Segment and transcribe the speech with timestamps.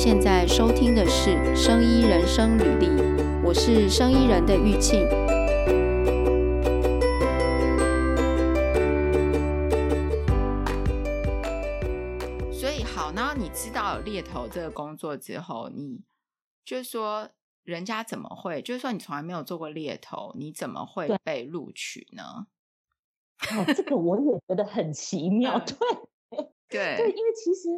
[0.00, 2.86] 现在收听的是《生医人生履历》，
[3.44, 5.00] 我是生医人的玉庆。
[12.52, 16.00] 所以好，然后你知道猎头这个工作之后，你
[16.64, 17.28] 就是说，
[17.64, 18.62] 人家怎么会？
[18.62, 22.46] 就是说，你从来没有做过猎头，你怎么会被录取呢？
[23.50, 25.58] 哦，这个我也觉得很奇妙。
[26.70, 27.68] 对对对，因为其实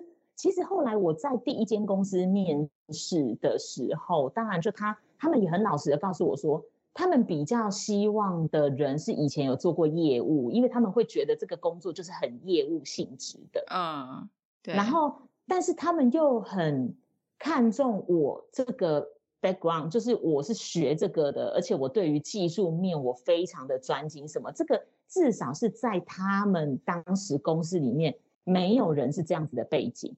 [0.40, 13.62] 其实后来我在第一间公司面试的时候，当然就他他们也很老实的告诉我说，他们比较希望的人是以前有做过业务，因为他们会觉得这个工作就是很业务性质的。
[13.70, 14.30] 嗯，
[14.62, 14.72] 对。
[14.72, 16.96] 然后，但是他们又很
[17.38, 19.10] 看重我这个
[19.42, 24.26] background，就是我是学这个的，而且我对于技术面我非常的专精。
[24.26, 24.82] 什么这个？
[25.06, 30.14] 至少是在他们当时公司里面，没有人是这样子的背景，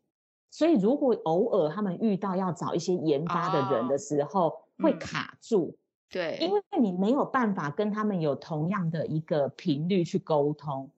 [0.52, 5.74] 所以如果偶尔他们遇到要找一些研发的人的时候，哦、会卡住。
[6.10, 10.90] 对，因为你没有办法跟他们有同样的一个频率去沟通。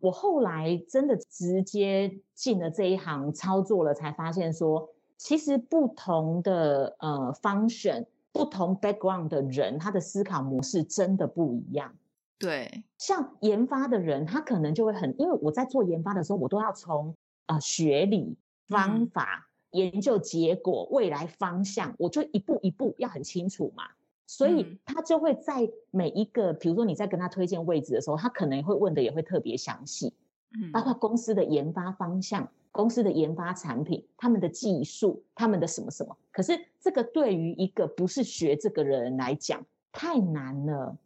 [0.00, 4.88] 我后来真的直接进了这一行操作了，才发现说，
[5.18, 11.94] 其实不同的呃 function、不同 background 的人，他的思考模式真的不一样。
[12.38, 17.14] 对，像研发的人，他可能就会很，因为我在做研发的时候，我都要从
[17.46, 18.36] 呃学理、
[18.68, 23.84] 方法、嗯、研究结果、未来方向，我就一步一步要很清楚嘛。
[24.26, 30.14] 所以他就会在每一个，比如说你在跟他推荐位置的时候，他可能会问的也会特别详细，
[30.58, 36.16] 嗯，包括公司的研发方向、公司的研发产品、他们的技术、他们的什么什么。
[36.32, 40.96] 可是这个对于一个不是学这个人来讲，太难了。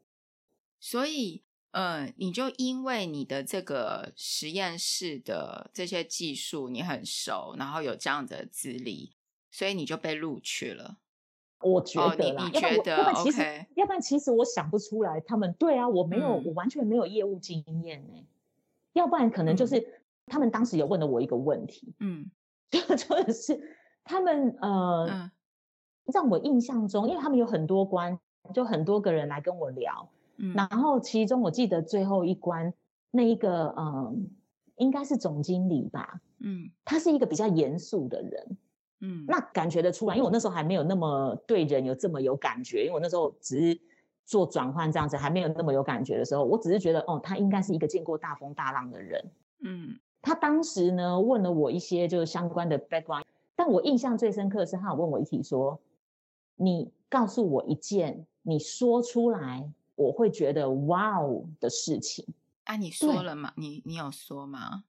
[0.79, 9.13] 所以，呃，你就因为你的这个实验室的这些技术你很熟，然后有这样的资历，
[9.51, 10.97] 所以你就被录取了。
[11.61, 18.25] 我觉得啦，哦、你，你觉得要不然其实要不然其实我想不出来，他们对啊，我没有、嗯，我完全没有业务经验呢。
[18.95, 19.87] 要不然可能就是、嗯、
[20.27, 22.31] 他们当时有问了我一个问题，嗯，
[22.71, 25.31] 就就是他们呃、嗯，
[26.13, 28.19] 让我印象中，因为他们有很多关，
[28.55, 30.09] 就很多个人来跟我聊。
[30.41, 32.73] 嗯、然后其中我记得最后一关
[33.11, 34.31] 那一个嗯，
[34.77, 38.57] 应该是总经理吧，嗯，他是一个比较严肃的人，
[39.01, 43.81] 嗯，那感觉得出来，因为我那时候还没有那么对人有这么有感觉，因为我那时候只是
[44.25, 49.25] 做转换这样子，还没有那么有感觉的时候，我只是觉得哦，他应该是一个见过大风大浪的人，
[49.65, 53.25] 嗯，他当时呢问了我一些就是相关的 background，
[53.57, 55.81] 但我印象最深刻的是他有问我一题说，
[56.55, 59.73] 你告诉我一件你说出来。
[59.99, 62.25] 我会觉得哇哦的事情，
[62.65, 63.53] 啊，你说了吗？
[63.57, 64.85] 你你有说吗？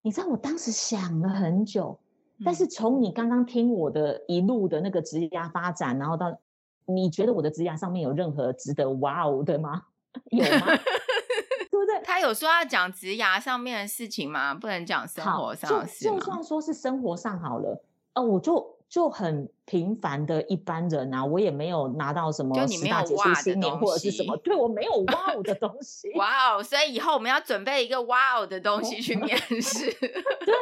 [0.00, 1.98] 你知道我当时想了很久，
[2.38, 6.38] 嗯、但是从你刚刚听我的一路的那个职涯发展，然后到
[6.86, 9.84] 你觉得我的职涯上面有任何值得哇哦的吗？
[10.32, 10.66] 有吗？
[11.70, 12.00] 对不对？
[12.02, 14.54] 他有说要讲职涯上面的事情吗？
[14.54, 17.84] 不能讲生活上的事就算说是生活上好了，
[18.14, 18.75] 哦，我就。
[18.88, 26.12] 就很平凡的一般人啊，我也没有拿到什么十大杰出青年或者是什么，对，我没有 哇哦的东西。
[26.14, 29.90] 哇哦，所以以后我们要准备一个哇哦的东西去面 试。
[29.98, 30.54] 对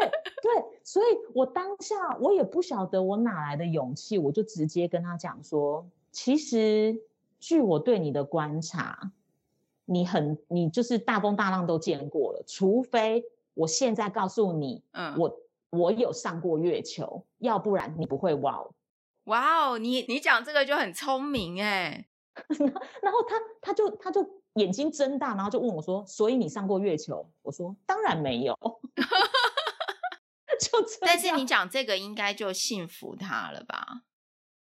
[0.42, 6.98] 对，所以我当下我也不晓得我哪来的勇气，我就直接跟他讲说，其实
[7.40, 9.10] 据我对你的观察，
[9.84, 15.38] 你很你就是大风大浪都见过了，除非我现在告诉你，嗯，我。
[15.78, 18.74] 我有上过月球，要不然你不会哇哦，
[19.24, 22.08] 哇哦，你你讲这个就很聪明 哎，
[23.02, 28.56] 然后他他就他就眼睛睁大，然后就问我说：“所以你上过月球？”我说：“当然没有。
[30.60, 34.02] ”就这，但是你讲这个应该就信服他了吧？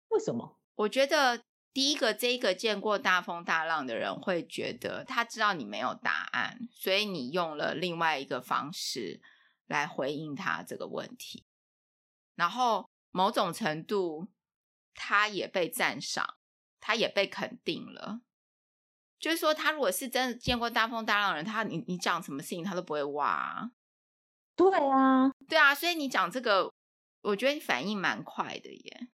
[0.08, 0.58] 为什么？
[0.76, 1.40] 我觉得
[1.72, 9.20] 第一个，这个见过大风大浪的人会觉得他知道你没有答案，所以你用了另外一个方式。
[9.68, 11.44] 来回应他这个问题，
[12.34, 14.26] 然后某种程度，
[14.94, 16.34] 他也被赞赏，
[16.80, 18.20] 他也被肯定了。
[19.20, 23.70] 就是说，他如果是真的见过大风大浪的人，他你你讲什么事情他都不会哇。
[24.56, 26.72] 对啊，对啊，所以你讲这个，
[27.22, 29.08] 我觉得你反应蛮快的耶。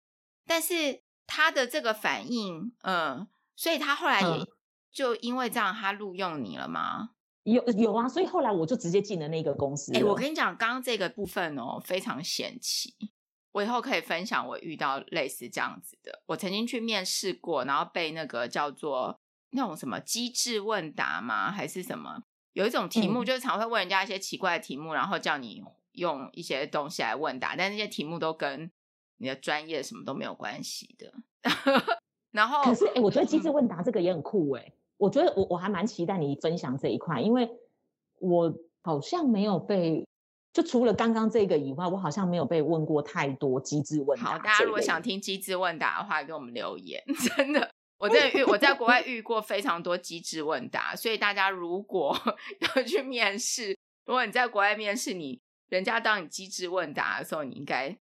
[0.46, 3.26] 但是他的这个反应，嗯，
[3.56, 4.46] 所以他后来也
[4.90, 7.10] 就因为这样，他录用你了吗？
[7.44, 9.92] 有有啊，所以后来我就直接进了那个公司。
[9.94, 12.94] 哎、欸，我跟你讲，刚刚这个部分哦，非常神奇。
[13.52, 16.22] 我以后可以分享我遇到类似这样子的。
[16.26, 19.20] 我曾经去面试过，然后被那个叫做
[19.50, 21.52] 那种什么机智问答吗？
[21.52, 22.24] 还是什么？
[22.54, 25.62] 有一种题目就是常会问人家一些奇怪的题目，嗯、然后叫你
[25.92, 28.70] 用一些东西来问答，但那些题目都跟
[29.18, 31.12] 你的专业什么都没有关系的。
[32.32, 34.72] 然后，可是哎、欸，我觉得机智问答这个也很酷哎、欸。
[34.96, 37.50] 我觉得我我还蛮期待你分享这一块，因为
[38.20, 40.06] 我好像没有被，
[40.52, 44.24] 就除了刚刚这个以外，我好像没有被问过太多机智问答。
[44.24, 47.02] 好，大家如果想听机智问答的话，给我们留言。
[47.36, 52.16] 真的，我在遇我在国外遇过非常多机智问答，所以大家如果
[52.76, 53.76] 要去面试，
[54.06, 57.98] 如果你在国外面试，你人家当你机智问答的时候，你应该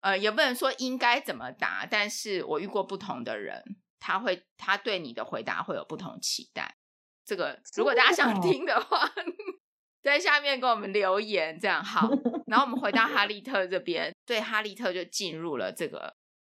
[0.00, 3.62] 呃也不能说应该怎么答，但是我遇过不同的人。
[4.00, 6.76] 他会，他对你的回答会有不同期待。
[7.24, 9.10] 这个，如果大家想听的话，
[10.02, 12.08] 在下面给我们留言，这样好。
[12.46, 16.16] 然后我们回到哈利特这边，对，哈利特就进入了这个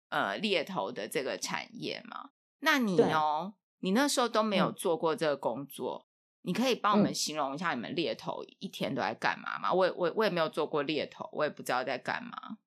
[0.09, 2.29] 呃猎头的这个产业嘛。
[2.59, 6.07] 那你哦，你那时候都没有做过这个工作，嗯、
[6.43, 9.73] 你可以帮我们形容一下你们猎头一天都在干嘛吗？
[9.73, 12.59] 我我我也没有做过猎头，我也不知道在干嘛。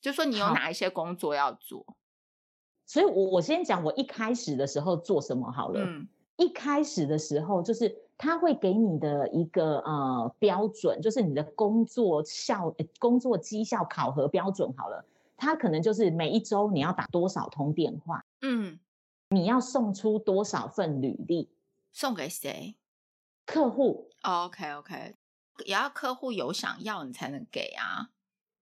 [0.00, 1.97] 就说你有哪一些工作要做？
[2.88, 5.84] 所以我，我我先讲我一开始的时候做什么好了。
[5.84, 15.04] 嗯，一开始的时候，就是他会给你的一个呃标准，就是你的工作效、工作绩效考核标准好了。
[15.36, 18.78] 他可能就是每一周你要打多少通电话，嗯，
[19.28, 21.50] 你要送出多少份履历，
[21.92, 22.74] 送给谁？
[23.44, 24.08] 客户。
[24.22, 25.14] Oh, OK OK，
[25.66, 28.08] 也要客户有想要你才能给啊。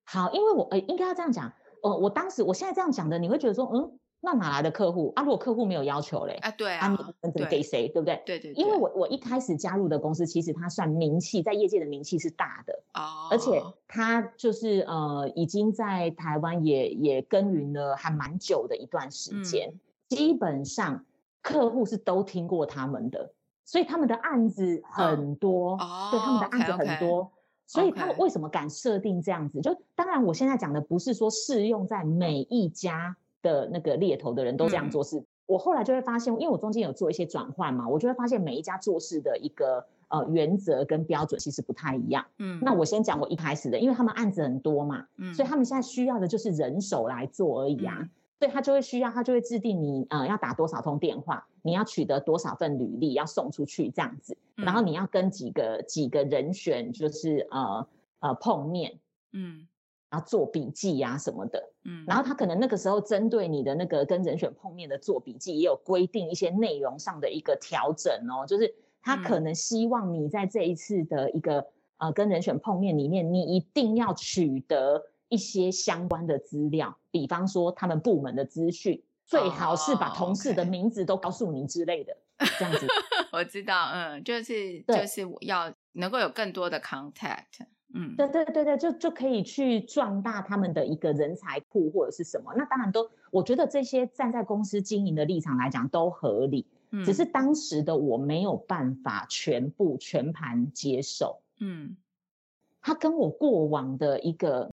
[0.05, 1.53] 好，因为我呃应该要这样讲，
[1.83, 3.99] 呃，我当时我现在这样讲的，你会觉得说，嗯。
[4.27, 5.23] 那哪来的客户啊？
[5.23, 6.33] 如果客户没有要求嘞？
[6.43, 6.89] 啊，对啊，
[7.23, 7.87] 你能给谁？
[7.87, 8.21] 对不对？
[8.27, 8.53] 对对。
[8.55, 19.73] 因为我我一开始加入的公司，其实它算名气，在业界的名气是大的哦，而且它就是呃，已经在台湾也也耕耘了还蛮久的一段时间，
[20.09, 21.05] 基本上
[21.41, 23.31] 客户是都听过他们的，
[23.65, 27.31] 所以他们的案子很多哦，对，他们的案子很多，
[27.69, 29.61] 所以他们为什么敢设定这样子？
[29.61, 33.17] 就当然，我现在讲的不是说适用在每一家。
[33.47, 42.25] 的那个猎头的人都这样做事，嗯、我后来就会发现，因为我中间有做一些转换嘛，我就会发现每一家做事的一个呃原则跟标准其实不太一样。
[42.39, 48.11] 嗯，那我先讲我一开始的，因为他们案子很多嘛，嗯，所以他们现在需要的就是人手来做而已啊，嗯、
[48.41, 57.87] 所以他就会需要，他就会制定你呃要打多少通电话，你要取得多少份履历要送出去这样子，然后你要跟几个几个人选就是呃
[58.21, 58.99] 呃碰面，
[59.33, 59.67] 嗯。
[60.09, 71.67] 然后做笔记呀、啊、什么的，嗯，然后他可能那个时候针对你的那个跟人选碰面的做笔记，也有规定一些内容上的一个调整哦，就是他可能希望你在这一次的一个
[71.99, 82.87] 呃跟人选碰面里面，你一定要取得一些相关的资料，比方说他们部门的资讯，最好是把同事的名字都告诉你之类的，哦 okay、这样子。
[83.33, 87.67] 我知道，嗯，就是就是我要能够有更多的 contact。
[87.99, 101.97] 嗯，对对对对，就就可以去壮大他们的一个人才库或者是什么，那当然都，我觉得这些站在公司经营的立场来讲都合理，嗯，只是当时的我没有办法全部全盘接受，嗯，
[102.83, 104.71] 他跟我过往的一个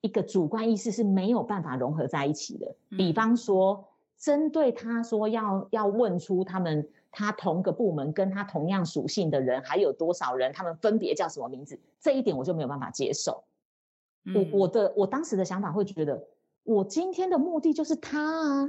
[0.00, 3.84] 一个主观意识是没有办法融合在一起的，嗯，比方说
[4.16, 6.88] 针对他说要要问出他们。
[7.14, 10.52] 他同个部门跟他同样属性的人还有多少人？
[10.52, 11.78] 他们分别叫什么名字？
[12.00, 13.44] 这一点我就没有办法接受。
[14.24, 16.26] 嗯、我我的我当时的想法会觉得，
[16.64, 18.64] 我今天的目的就是他啊，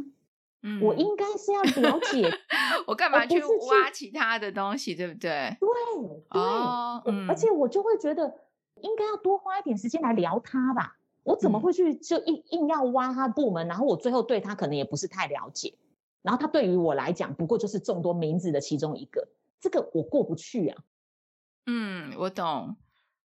[0.62, 2.30] 嗯、我应该是要了解，
[2.88, 5.58] 我干嘛去挖其他的东西，对不对？
[5.60, 5.68] 对
[6.30, 8.34] 对，哦嗯、而且我就会觉得
[8.82, 10.98] 应该要多花一点时间来聊他吧。
[11.24, 13.68] 我怎么会去就硬硬要挖他部门？
[13.68, 15.74] 然后我最后对他可能也不是太了解。
[16.26, 19.28] 然后他对于我来讲，不过就是众多名字的其中一个，
[19.60, 20.84] 这个我过不去啊。
[21.68, 22.76] 嗯，我懂。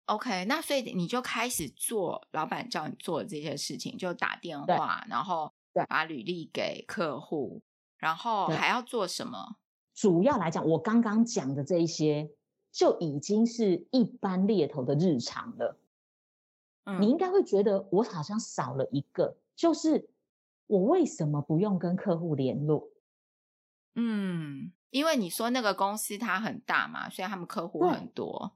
[0.07, 5.53] OK，那所以你就开始做老板叫你做的这些事情，就打电话，然后
[5.89, 7.63] 把履历给客户，
[7.99, 9.59] 然后还要做什么？
[9.95, 12.33] 主要来讲，我刚刚讲的这一些
[12.73, 15.79] 就已经是一般猎头的日常了。
[16.83, 20.11] 嗯，你应该会觉得我好像少了一个，就是。
[20.69, 22.91] 我为什么不用跟客户联络？
[23.95, 28.53] 嗯，因为你说那个公司它很大嘛，所以他们客户很多。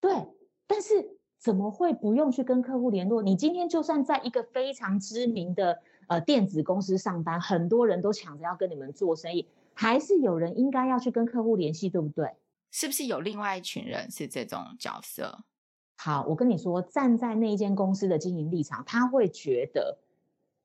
[0.00, 0.26] 对，对，
[0.66, 3.22] 但是怎么会不用去跟客户联络？
[3.22, 12.34] 你今天就算在一个非常知名的呃电子公司上班，很多人都抢着要跟你们做生意，还是有人应该要去跟客户联系，对不对？
[12.72, 15.44] 是不是有另外一群人是这种角色？
[15.98, 19.98] 好，我跟你说，站在那一间公司的经营立场，他会觉得。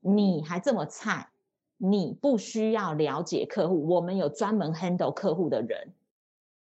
[0.05, 1.29] 你还这么菜，
[1.77, 5.93] 你不需要了解客户，我们有专门 handle 客户的人，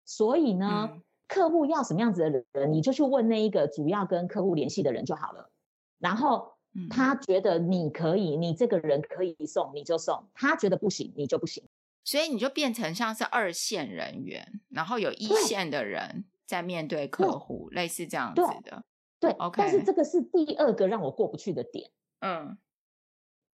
[0.05, 5.51] 所以呢，嗯、客户要什么样子的人，你就去问那一个主要跟客户联系的人就好了。
[5.99, 11.63] 然后嗯，他觉得你可以，你这个人可以送，你就送；他觉得不行，你就不行。
[12.03, 18.83] 所以你就变成像是二线人员，然后有一线的人在面对客户，类似这样子的。
[19.19, 19.55] 对，OK。
[19.57, 21.89] 但是这个是第二个让我过不去的点。
[22.19, 22.57] 嗯，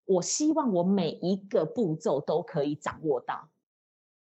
[0.06, 3.50] 我希望我每一个步骤都可以掌握到。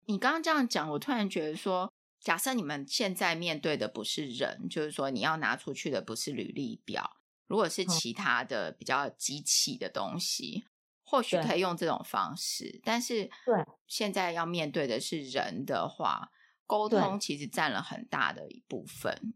[0.06, 10.66] 你刚刚这样讲，我突然觉得说，假设你们现在面对的不是人，就是说你要拿出去的不是履历表，如果是其他的比较机器的东西。
[11.04, 16.32] 或许可以用这种方式，但是对现在要面对的是人的话，
[16.66, 19.34] 沟通其实占了很大的一部分。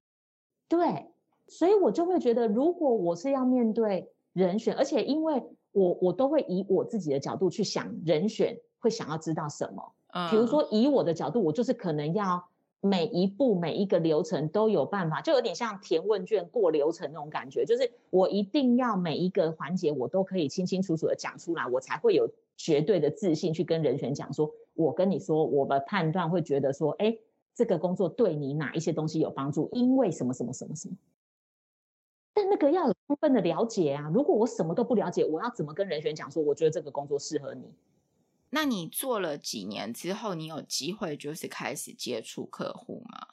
[0.70, 1.12] 对，
[1.50, 5.44] 所以我就会觉得，如果我是要面对人选，而且因为
[5.76, 12.44] 我我都会以我自己的角度去想人选会想要知道什么，嗯，比如说以我的角度，我就是可能要。
[12.82, 27.18] 每一步每一个流程都有办法，就有点像填问卷过流程那种感觉，就是我一定要每一个环节我都可以清清楚楚的讲出来，我才会有绝对的自信去跟人选讲说，我跟你说，我的判断会觉得说，哎，
[27.56, 30.96] 这个工作对你哪一些东西有帮助，因为什么什么什么什么。
[32.46, 37.74] 但那个要有充分的了解啊，如果我什么都不了解，我要怎么跟人选讲说，我觉得这个工作适合你？
[38.52, 43.28] 那你做了几年之后，你有机会就是开始接触客户吗？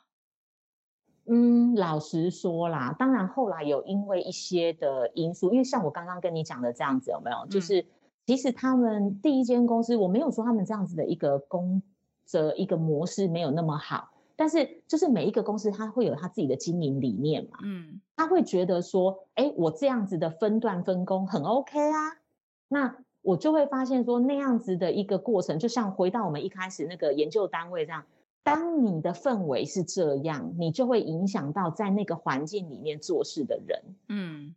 [1.26, 7.36] 嗯，老实说啦，当然后来有因为一些的因素，因为像我刚刚跟你讲的这样子，有没有？
[7.44, 7.84] 嗯、就是
[8.24, 11.82] 其实他们第一间公司，我没有说他们这样子的一个工
[12.30, 14.08] 的一个模式没有那么好，
[14.42, 22.18] 但是就是每一个公司他会有他自己的经营理念嘛，嗯，他会觉得说，哎，我这样子的分段分工很 OK 啊，
[22.66, 22.96] 那。
[23.24, 28.04] 我就会发现说，那样子的一个过程，就像回到我们一开始那个研究单位这样，
[28.42, 33.80] 当你的氛围是这样，你就会影响到在那个环境里面做事的人。
[34.08, 34.56] 嗯，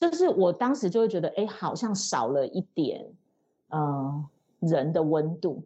[0.00, 3.06] 就是我当时就会觉得，哎，好像少了一点，
[3.68, 4.24] 呃，
[4.58, 5.64] 人的温度。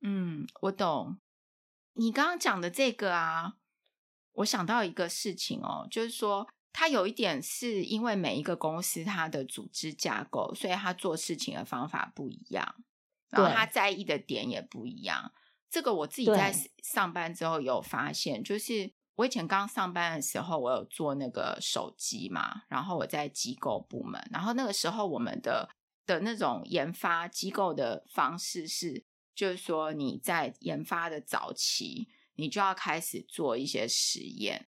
[0.00, 1.16] 嗯，我懂。
[1.94, 3.54] 你刚刚讲的这个啊，
[4.34, 6.48] 我想到一个事情哦，就是说。
[6.76, 12.74] 他有一点是因为每一个公司它的组织架构，所以他做事情的方法不一样，
[13.30, 15.32] 然后他在意的点也不一样。
[15.70, 25.70] 这个我自己在上班之后有发现，就是我以前刚上班的时候，我有做那个手机嘛，然后我在机构部门，然后那个时候我们的
[26.04, 34.68] 的那种研发机构的方式是，就是说你在研发的早期，你就要开始做一些实验，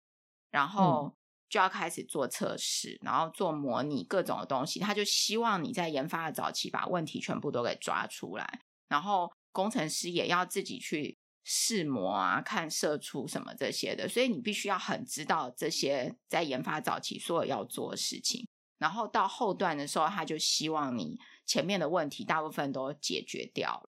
[0.51, 1.07] 然后。
[1.07, 1.17] 嗯
[1.51, 4.79] 就要开始做测试，然后做模拟各种的东西。
[4.79, 14.09] 他就希望你在研发的早期把问题全部都给抓出来，然后工程师也要自己去试模啊，看射出什么这些的。
[14.09, 18.47] 所以你必须要很知道这些在研发早期所有要做的事情。
[18.79, 23.90] 然后到后段的时候，他就希望你前面的问题大部分都解决掉了。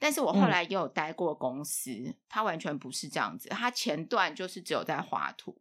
[0.00, 3.48] 但是我后来也有待过公司，嗯，他完全不是这样子。
[3.50, 5.56] 他前段就是只有在画图，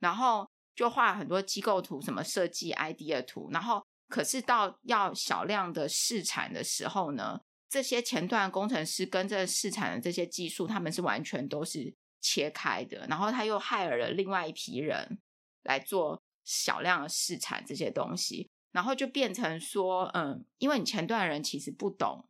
[0.00, 0.48] 然后。
[0.76, 13.06] 就画很多机构图，什么设计 idea 图，然后可是到要小量的试产的时候呢，这些前段工程师跟这试产的这些技术，他们是完全都是切开的。
[13.08, 15.18] 然后他又 hire 了另外一批人
[15.62, 22.28] 来做小量的试产这些东西，然后就变成说，嗯，因为你前段人其实不懂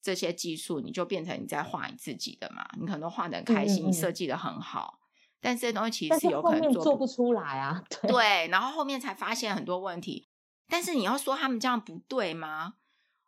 [0.00, 5.00] 这些技术，你就变成你在画你自己的嘛，你可能都画的很开心，嗯嗯嗯，设计的很好。
[5.40, 10.28] 但这些东西其实是有可能做不，做不出来啊， 对，对，然后后面才发现很多问题。
[10.68, 12.74] 但是你要说他们这样不对吗？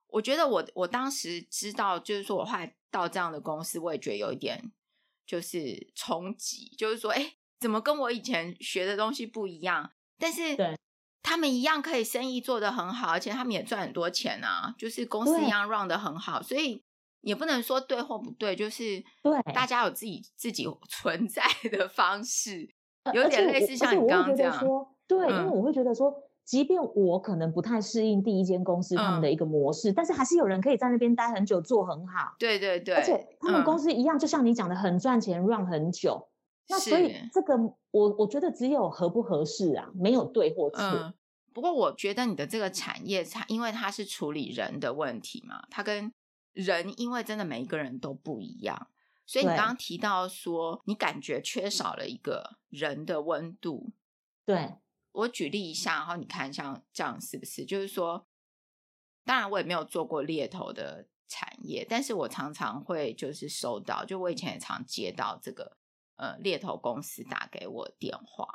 [0.09, 4.73] 我觉得我我当时知道，就是说我后来到这样的公司，我也觉得有一点
[5.25, 9.93] 就是冲击，就是说，哎，怎么跟我以前学的东西不一样？
[10.19, 10.77] 但是对，
[11.23, 16.83] 他们一样可以生意做得很好，而且他们也赚很多钱啊，就是公司一样 run 得很好，所以。
[17.23, 22.67] 也不能说对或不对，就是对大家有自己自己存在 的方式，
[23.13, 24.97] 有点类似像你刚刚这样说。
[25.07, 26.11] 对，嗯，因为我会觉得说，
[26.47, 32.35] 即便我可能不太适应第一间公司他们的一个模式，嗯，但是还是有人可以在那边待很久，做很好。
[32.39, 36.30] 对对对，而且他们公司一样，就像你讲的，很赚钱，run 很久。
[36.71, 37.57] 那所以这个，
[37.91, 40.81] 我我觉得只有合不合适啊，没有对或错。
[40.81, 41.13] 嗯，
[41.53, 46.13] 不过我觉得你的这个产业，它因为它是处理人的问题嘛，它跟
[46.53, 48.89] 人因为真的每一个人都不一样，
[49.27, 53.91] 所以你刚刚提到说你感觉缺少了一个人的温度。
[54.47, 54.75] 对，
[55.13, 57.65] 我举例一下，然后你看像这样是不是？
[57.65, 58.27] 就是说，
[59.25, 65.77] 当然我也没有做过猎头的产业，但是我常常会就是收到，就我以前也常接到这个
[66.21, 68.47] 呃猎头公司打给我电话，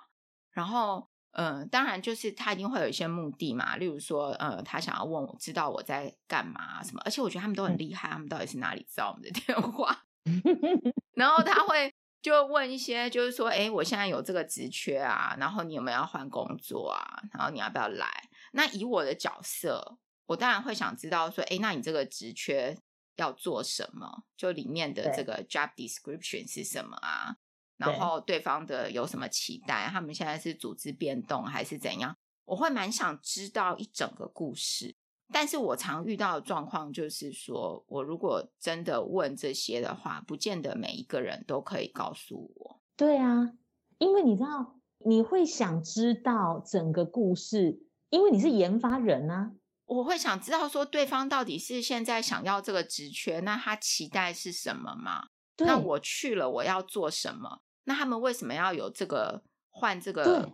[0.52, 10.06] 然后嗯、呃，当然就是他一定会有一些目的嘛，例如说，呃，他想要问我知道我在干嘛什么，而且我觉得他们都很厉害，他们到底是哪里知道我们的电话？
[11.16, 17.22] 然后他会就问一些，就是说，哎，我现在有这个职缺啊，然后你有没有要换工作啊？
[17.34, 18.08] 然后你要不要来？
[18.54, 22.78] 那以我的角色，我当然会想知道说，哎，那你这个职缺
[23.18, 24.24] 要做什么？
[24.38, 27.36] 就里面的这个 job description 是什么啊？
[27.77, 29.88] 然后对方的有什么期待？
[29.91, 32.15] 他们现在是组织变动还是怎样？
[32.46, 34.96] 我会蛮想知道一整个故事。
[35.34, 42.82] 但是我常遇到的状况就是说，我如果真的问这些的话，不见得每一个人都可以告诉我。
[42.96, 43.53] 对啊，
[43.98, 47.79] 因为你知道，你会想知道整个故事，
[48.12, 49.53] 因为你是研发人啊。
[49.88, 55.29] 我会想知道说，对方到底是现在想要这个职缺，那他期待是什么吗？
[55.56, 55.68] 对。
[55.68, 57.62] 那我去了，我要做什么？
[57.86, 60.50] 那他们为什么要有这个换这个？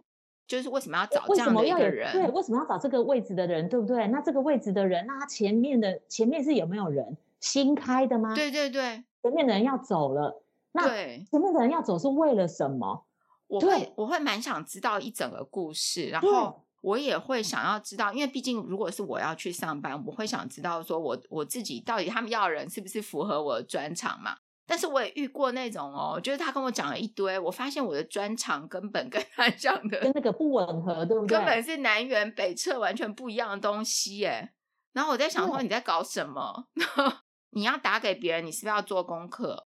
[0.48, 2.12] 就是为什么要找这样的一个人？
[2.12, 3.70] 对，为什么要找这个位置的人？
[3.70, 4.06] 对不对？
[4.08, 8.36] 那这个位置的人，那他前面的前面是有没有人新开的吗？
[8.36, 10.44] 对对对，前面的人要走了，
[10.74, 13.06] 那前面的人要走是为了什么？
[13.48, 24.36] 我会我会蛮想知道一整个故事，然后我也会想要知道，因为毕竟如果是我要去上班，我会想知道说我我自己到底他们要的人是不是符合我的专长嘛？
[24.68, 31.38] 但是我也遇过那种哦，就是他跟我讲了一堆，我发现我的专长根本跟他 讲的跟那个不吻合，对不对？
[31.38, 34.52] 根本是南辕北辙，完全不一样的东西耶。
[34.94, 36.68] 然后我在想说，你在搞什么？
[37.52, 39.66] 你要打给别人，你是不是要做功课？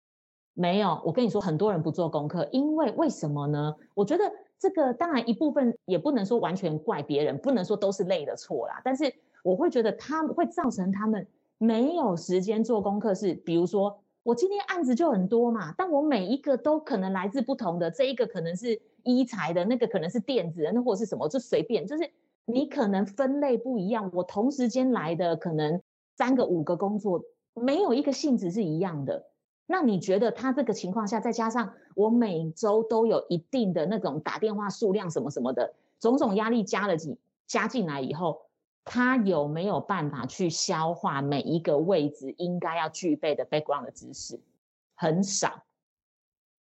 [0.54, 3.74] 没有，我跟你说，很多人不做功课，因为为什么呢？
[3.94, 8.80] 我觉得这个当然一部分也不能说完全怪别人，不能说都是累的错啦。
[8.84, 11.26] 但是我会觉得他会造成他们
[11.58, 13.98] 没有时间做功课，是比如说。
[14.24, 22.08] 我今天案子就很多嘛，但我每一个都可能来自不同的，这一个可能是医材的，那个可能是电子的，那或者是什么，就随便，就是
[22.44, 25.80] 你可能分类不一样，我同时间来的可能
[26.16, 27.22] 三个五个工作，
[27.54, 29.26] 没有一个性质是一样的。
[29.66, 37.16] 那你觉得他这个情况下，再加上我每周都有一定的那种打电话数量什么什么的，种种压力加了几
[37.48, 38.42] 加进来以后。
[38.84, 44.40] 他有没有办法去消化每一个位置应该要具备的 background 的知识？
[44.94, 45.64] 很少，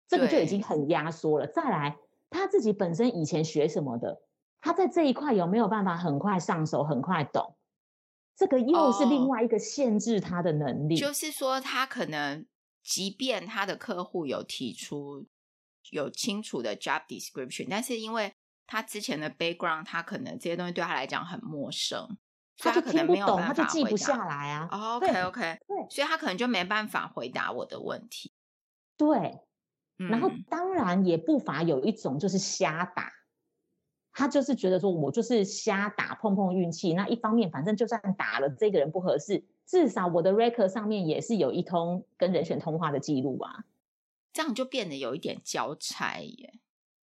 [0.06, 1.46] 这个就已经很压缩了。
[1.46, 1.98] 再来，
[2.30, 4.20] 他自己本身以前学什么的，
[4.60, 7.56] 他在这一块有没有办法很快上手、很快懂？
[8.36, 10.96] 这个又是另外一个限制他的能力。
[10.96, 12.46] 哦，就是说，他可能
[12.82, 15.26] 即便他的客户有提出
[15.90, 18.32] 有清楚的 job description，但是因为
[18.68, 22.18] 他之前的 background，他可能这些东西对他来讲很陌生，
[22.58, 24.68] 他就听不懂，他就记不下来啊。
[24.70, 28.30] Oh, OK OK，对，所以他可能就没办法回答我的问题。
[28.98, 29.40] 对，
[29.96, 33.10] 然后当然也不乏有一种就是瞎打，
[34.12, 36.92] 他就是觉得说我就是瞎打碰碰运气。
[36.92, 43.64] 那一方面，反正就算打了这个人不合适，至少我的 record 上面也是有一通跟人选通话的记录啊。
[44.34, 46.58] 这样就变得有一点交差耶。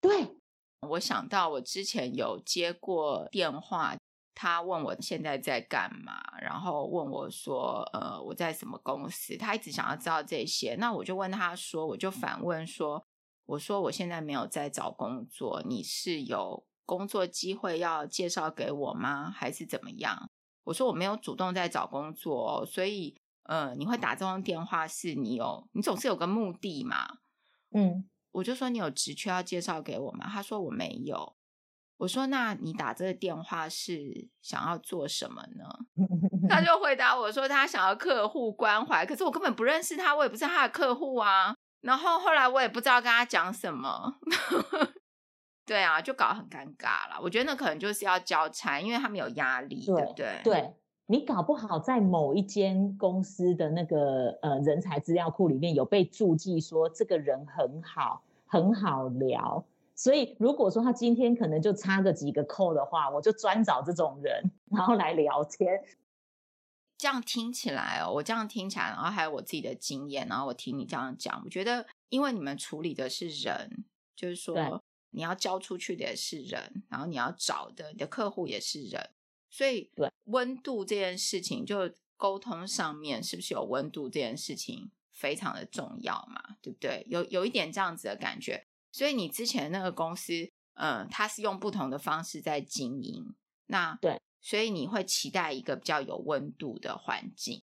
[0.00, 0.39] 对。
[0.88, 3.96] 我想到我之前有接过电话，
[4.34, 13.04] 他问我现在在干嘛，然后问我说：“呃，我在什么公司？”他一直想要知道这些，那我就问他说：“我就反问说，
[13.46, 19.30] 我说我现在没有在找工作，你是有工作机会要介绍给我吗？
[19.30, 20.30] 还是怎么样？”
[20.64, 27.18] 我说我没有主动在找工作，所以呃，你会打这通电话是你有，你总是有个目的嘛，
[27.70, 28.09] 嗯。
[28.32, 30.28] 我就说，你有职缺要介绍给我吗？
[30.28, 31.36] 他说我没有。
[31.98, 35.68] 我说，那你打这个电话是想要做什么呢？
[36.48, 41.54] 他就回答我说他想要客户关怀，可是我根本不认识他，我也不是他的客户啊。
[41.82, 44.14] 然后后来我也不知道跟他讲什么，
[45.66, 47.20] 对啊，就搞得很尴尬了。
[47.20, 50.40] 我觉得那可能就是要交差，因为他们有压力，对，对不对？
[50.44, 50.74] 对。
[51.10, 59.64] 你搞不好在某一间公司的那个呃人才资料库里面有被注记说这个人很好，很好聊，
[59.96, 65.82] 所以如果说他今天可能就差个几个扣的话，我就专找这种人，然后来聊天。
[66.96, 79.10] 这样听起来哦，我这样听起来，然后还有我自己的经验，然后我听你这样讲，我觉得因为你们处理的是人，就是说你要交出去的也是人，然后你要找的你的客户也是人。
[79.50, 86.56] 所以，对温度这件事情，就沟通上面是不是有温度这件事情非常的重要嘛？
[86.62, 87.04] 对不对？
[87.08, 88.64] 有有一点这样子的感觉。
[88.92, 93.34] 所以你之前那个公司，嗯，它是用不同的方式在经营。
[93.66, 97.62] 那对，所以你会期待一个比较有温度的环境。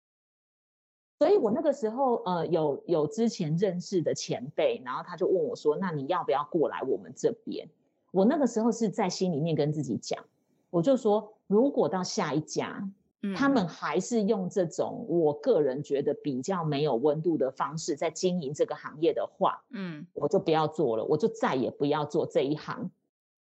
[1.20, 7.70] 所以我那个时候，呃，有有之前认识的前辈，然后他就问我说：“那你要不要过来我们这边？”
[8.12, 10.26] 我那个时候是在心里面跟自己讲，
[10.70, 12.88] 我就说，如果到下一家，
[13.24, 22.92] 嗯，他们还是用这种我个人觉得比较没有温度的方式在经营这个行业的话，嗯，我就不要做了，我就再也不要做这一行，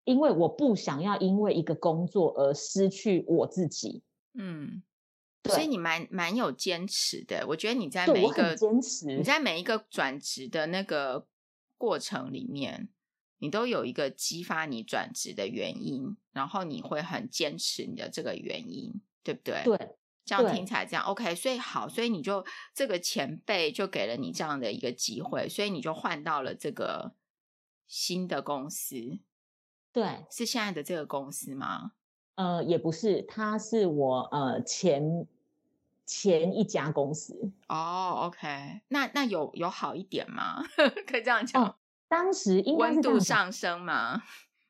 [0.05, 4.01] 因为我不想要因为一个工作而失去我自己。
[4.33, 4.81] 嗯，
[5.43, 11.27] 所以你蛮蛮有坚持的，我觉得你在每一个坚持，你在每一个转职的那个
[11.77, 12.89] 过程里面。
[13.39, 19.61] 你都有一个激发你转职的原因，然后你会很坚持你的这个原因，对不对？
[19.63, 21.33] 对，这样听起来这样 OK。
[21.33, 27.13] 所以好，所以你就这个前辈就给了你这样的一个机会，所以你就换到了这个
[27.87, 29.19] 新的公司。
[29.91, 31.93] 对，是现在的这个公司吗？
[32.35, 35.25] 呃，也不是，他是我呃前
[36.05, 37.51] 前一家公司。
[37.67, 40.61] 哦，OK，那那有有好一点吗？
[41.07, 41.63] 可以这样讲。
[41.63, 41.75] 哦
[42.09, 44.21] 当时应该是温度上升吗？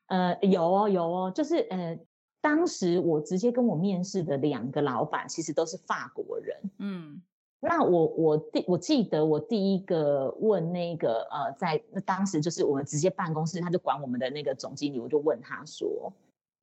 [0.08, 1.98] 呃，有哦，有哦，就是呃，
[2.42, 6.58] 当时我直接跟我面试的两个老板，其实都是法国人。
[6.80, 7.22] 嗯，
[7.60, 16.12] 那我我第我记得我第一个问那个呃，在那当时就是我们直接办公室，他就管我们的那个总经理，我就问他说，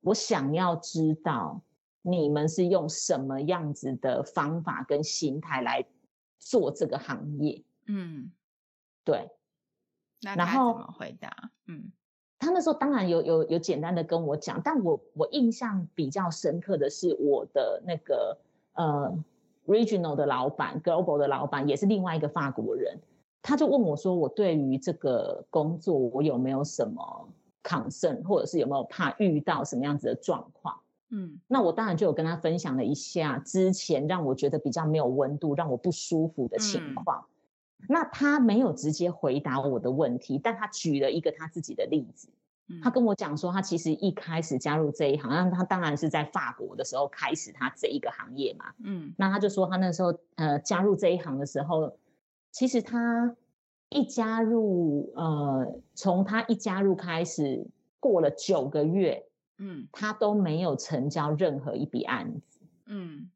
[0.01, 1.59] 我想要知道
[2.01, 5.83] 你们是用什么样子的方法跟心态来
[6.37, 7.63] 做这个行业？
[7.87, 8.31] 嗯，
[9.03, 9.29] 对。
[10.21, 11.51] 那他怎么回答？
[11.67, 11.91] 嗯，
[12.39, 18.37] 他那时候当然有有有简单的跟我讲，但我我印象比较深刻的是我的那个
[18.73, 19.15] 呃
[19.67, 22.99] regional 的老板，global 的老板也是另外一个法国人，
[23.41, 27.29] 他就问我说，我对于这个工作我有没有什么
[27.63, 30.79] concern，或者是有没有怕遇到什么样子的状况？
[31.09, 37.19] 嗯，那我当然就有跟他分享了一下之前让我觉得比较没有温度、让我不舒服的情况。
[37.19, 37.36] 嗯
[37.87, 42.29] 那他没有直接回答我的问题，但他举了一个他自己的例子。
[42.83, 48.73] 他跟我讲说，他其实一开始加入这一行，那他当然是在法国的时候开始他这一个行业嘛。
[48.83, 51.97] 嗯，那他就说他那时候呃加入这一行的时候，
[52.51, 53.35] 其实他
[53.87, 57.65] 一加入呃从他一加入开始
[58.01, 59.25] 过了九个月，
[59.59, 62.59] 嗯，他都没有成交任何一笔案子。
[62.85, 63.29] 嗯，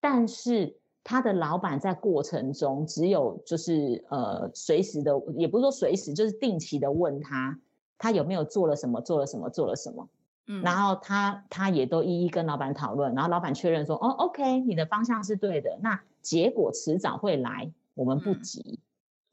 [0.00, 0.78] 但是。
[1.04, 7.58] 他的老板在过程中只有就是呃随时的，也不是说随时，就是定期的问他，
[7.98, 10.08] 他有没有做了什么，做了什么，做了什么。
[10.46, 18.78] 嗯，然后他他也都一一跟老板讨论，然后老板确认说，哦，OK，你的方向是对的，那结果迟早会来，我们不急。
[18.78, 18.78] 嗯，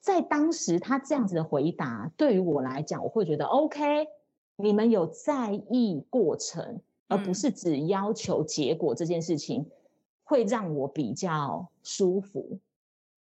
[0.01, 4.07] 在当时他这样子的回答，对于我来讲，我会觉得 OK，
[4.55, 9.67] 你们有在意过程，而不是只要求结果这件事情。
[10.29, 12.59] 会让我比较舒服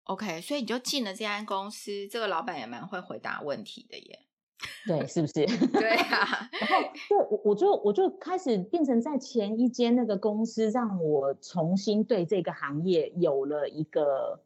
[0.05, 4.25] ，OK，所以你就进了这家公司，这个老板也蛮会回答问题的耶，
[4.87, 5.45] 对，是不是？
[5.69, 14.41] 对啊，然后对，我我就我就开始变成在前一间那个公司，让我重新对这个行业有了一个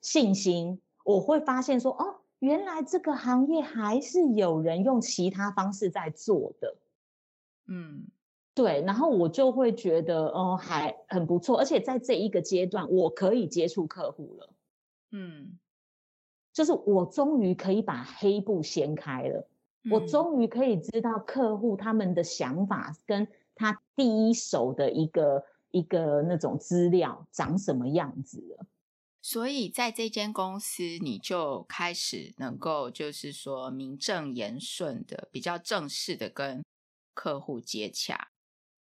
[0.00, 0.80] 信心。
[1.04, 6.74] 我会发现说，哦，原来这个行业还是有人用其他方式在做的，
[7.68, 8.08] 嗯。
[8.52, 14.50] 对，然后我就会觉得哦，还很不错，而且在这一个阶段，我可以接触客户了，
[15.12, 15.58] 嗯，
[16.52, 19.48] 就是我终于可以把黑布掀开了，
[19.84, 28.66] 嗯，我终于可以知道客户他们的想法跟他第一手的一个一个那种资料长什么样子了。
[29.22, 36.64] 所以在这间公司，你就开始能够就是说名正言顺的、比较正式的跟
[37.14, 38.29] 客户接洽。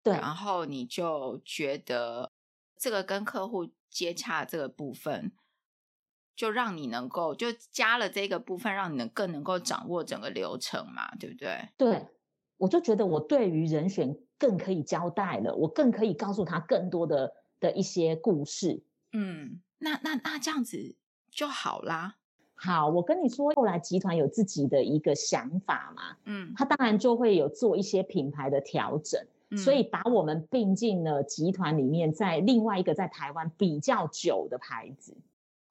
[0.06, 2.32] 对，然后你就觉得
[2.78, 5.32] 这个跟客户接洽这个部分，
[6.36, 11.70] 就让你能够就加了这个部分，让你能更能够掌握整个流程嘛，对不对？
[11.76, 12.08] 对，
[12.58, 18.84] 我就觉得我对于人选更可以交代了，我更可以告诉他更多的的一些故事。
[19.12, 20.96] 嗯，那那那这样子
[21.32, 22.18] 就好啦。
[22.54, 29.20] 好，我跟你说，后来集团有自己的一个想法嘛，嗯，他当然就会有做一些品牌的调整。
[29.58, 35.16] 所以把我们并进了集团里面，在另外一个在台湾比较久的牌子。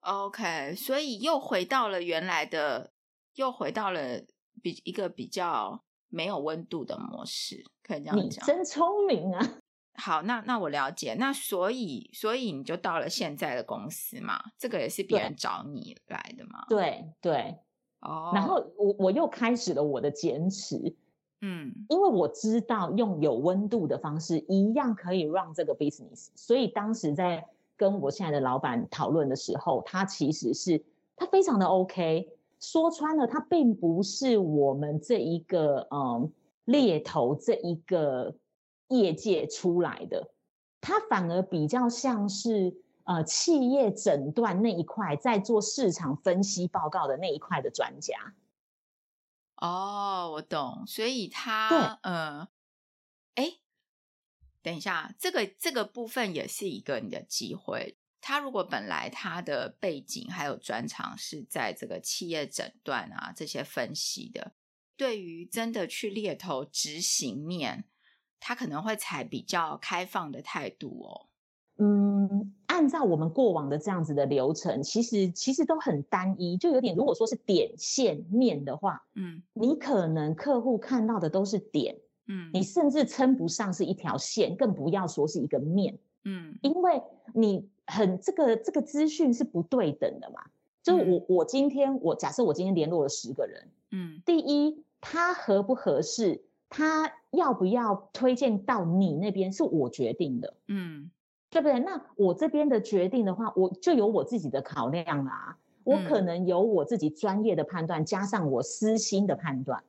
[0.00, 2.92] OK，所以又回到了原来的，
[3.34, 4.22] 又回到了
[4.62, 8.24] 比一个比较没有温度的模式，可以这样讲。
[8.24, 9.58] 你真聪明啊！
[9.96, 11.14] 好，那那我了解。
[11.14, 14.40] 那所以所以你就到了现在的公司嘛？
[14.58, 16.64] 这个也是别人找你来的嘛？
[16.68, 17.58] 对对。
[18.00, 18.30] 哦。
[18.34, 20.96] 然后我我又开始了我的坚持。
[21.46, 30.83] 嗯，因为我知道用有温度的方式一样可以让这个 business，所以当时在跟我现在的老板讨论的时候，他其实是
[31.14, 32.30] 他非常的 OK。
[32.61, 36.33] 说穿了，他并不是我们这一个嗯
[36.64, 38.35] 猎头这一个
[38.88, 40.30] 业界出来的，
[40.80, 48.14] 他反而比较像是呃企业诊断那一块，在做市场分析报告的那一块的专家。
[49.64, 52.48] 哦，我懂，所以他对呃，
[53.35, 53.61] 哎，
[54.61, 57.96] 等一下，这个这个部分也是一个你的机会。
[58.20, 64.53] 他如果本来他的背景还有专长是在这个企业诊断啊这些分析的，
[64.98, 67.87] 对于真的去猎头执行面，
[68.38, 71.29] 他可能会采比较开放的态度哦。
[71.79, 72.13] 嗯，
[72.74, 87.00] 按照我们过往的这样子的流程，其实其实都很单一，就有点如果说是点线面的话，嗯，你可能客户看到的都是点，嗯，你甚至称不上是一条线，更不要说是一个面，嗯，因为
[87.32, 87.68] 你。
[87.87, 90.40] 很这个这个资讯是不对等的嘛？
[90.82, 101.10] 就我、嗯、我今天我假设我今天联络了十个人，嗯，第一他合不合适，他要不要推荐到你那边是我决定的，嗯，
[101.55, 101.79] 对不对？
[101.79, 109.85] 那我这边的决定的话，我就有我自己的考量啦，我可能有我自己专业的判断，嗯、加上我私心的判断，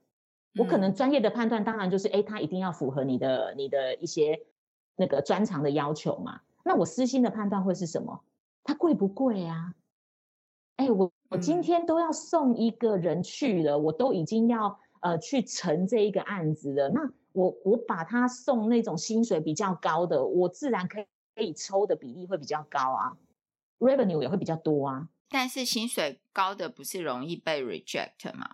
[0.60, 4.41] 我可能专业的判断当然就是，哎，他一定要符合你的你的一些
[4.95, 6.41] 那个专长的要求嘛。
[6.63, 8.21] 那我私心的判断会是什么？
[8.63, 9.73] 它贵不贵啊？
[10.75, 16.89] 哎，我我今天都要送一个人去了，嗯、我都已经要呃去成这一个案子了。
[16.89, 20.99] 那我我把他送那种薪水比较高的，我自然可
[21.35, 23.17] 以可以抽的比例会比较高啊
[23.79, 25.09] ，revenue 也会比较多啊。
[25.29, 28.47] 但是薪水高的不是容易被 reject 吗？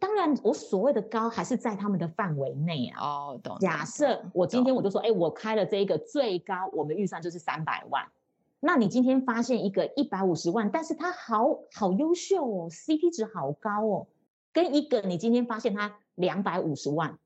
[0.00, 3.00] 当然，我所谓的高还是在他们的范围内啊。
[3.00, 3.56] 哦，懂。
[3.60, 8.10] 假设我今天我就说，哎懂，我开了这一个最高，我们预算就是三百万。
[8.58, 14.06] 那你今天发现一个一百五十万，但是他好好优秀哦，CP 值好高哦，
[14.52, 17.18] 跟一个你今天发现他两百五十万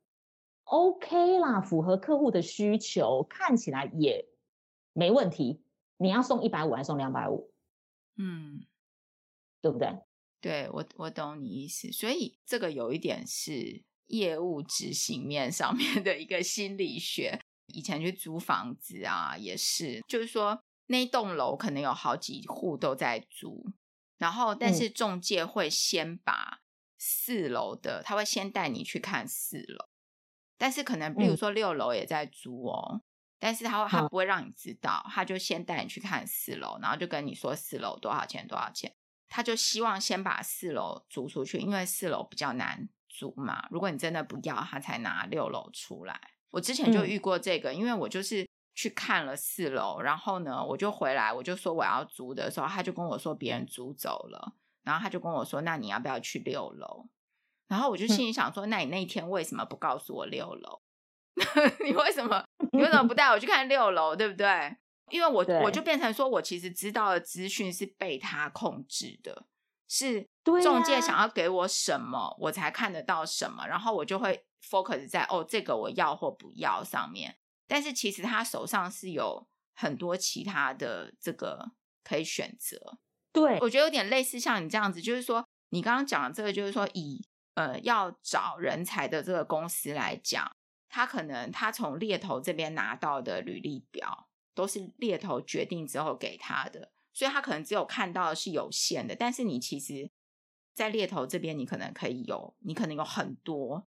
[0.64, 4.26] ，OK 啦，符合客户的需求，看起来也
[4.96, 5.62] 没问题。
[5.98, 7.52] 你要送一百五还是送两百五？
[8.16, 8.66] 嗯，
[9.60, 9.88] 对不对？
[10.40, 17.40] 对，我我懂你意思，所以这个有一点是业务执行面上 面的一个心理学。
[17.68, 23.72] 以前去租房子啊，也是，就是说那栋楼可能有好几户都在租，
[24.18, 26.60] 然后但是中介会先把
[26.96, 29.86] 四楼的，他会先带你去看四楼，
[30.56, 33.02] 但是可能比如说六楼也在租哦，
[33.38, 38.94] 但是他他不会让你知道，他就先带你去看四楼，然后就跟你说四楼多少钱多少钱。
[39.28, 43.66] 他就希望先把四楼租出去，因为四楼比较难租嘛。
[43.70, 46.18] 如果你真的不要，他才拿六楼出来。
[46.50, 57.08] 我之前就遇过这个，嗯、因为我就是去看了四楼，然后呢，我就回来，我就说我要租的时候，他就跟我说别人租走了，然后他就跟我说，那你要不要去六楼？
[57.66, 60.80] 然后我就心里想说，嗯、那你那一天为什么不告诉我六楼？
[61.84, 64.16] 你为什么 你为什么不带我去看六楼？
[64.16, 64.76] 对不对？
[65.10, 69.44] 因为我我就变成说，我其实知道的资讯是被他控制的，
[69.88, 70.26] 是
[70.62, 77.36] 中介想要给我什么，啊、我才看得到什么，然后我就会 focus 在哦，这个我要或不要上面。
[77.68, 81.70] 但是其实他手上是有很多其他的这个
[82.02, 82.98] 可以选择。
[83.32, 90.50] 对，我觉得有点类似像你这样子，就是说你刚刚讲的这个，就是说以呃要找人才的这个公司来讲，
[90.88, 94.28] 他可能他从猎头这边拿到的履历表。
[94.56, 99.14] 都是猎头决定之后给他的，所以他可能只有看到的是有限的。
[99.14, 100.10] 但是你其实，
[100.72, 103.86] 在猎头这边，你可能可以有，你可能有很多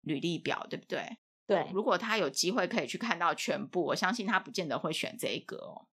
[0.00, 1.18] 履历表，对不对？
[1.46, 1.70] 对。
[1.72, 5.86] 如果他有机会可以去看到全部，我相信他不见得会选这一个哦。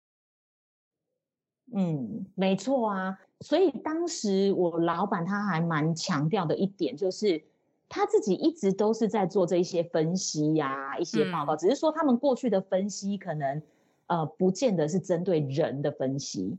[1.75, 3.19] 嗯，没错啊。
[3.41, 7.45] 所以当时我老板他还蛮强调的一点，就是
[7.89, 13.61] 他自己一直都是在做这一些分析呀、啊，一些报告，嗯、只是说他们过去的分析可能。
[14.07, 16.55] 呃，不见得是针对人的分析，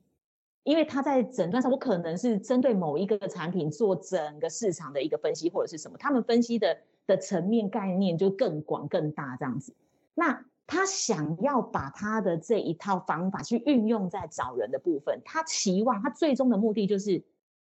[0.65, 9.73] 因为他在诊断上，我可能是针对某一个产品做整个市场的一个分析，或者是什么，他们分析的的层面概念就更广更大这样子。
[10.13, 17.23] 那他想要把他的这一套方法去运用在找人的部分，他期望他最终的目的就是，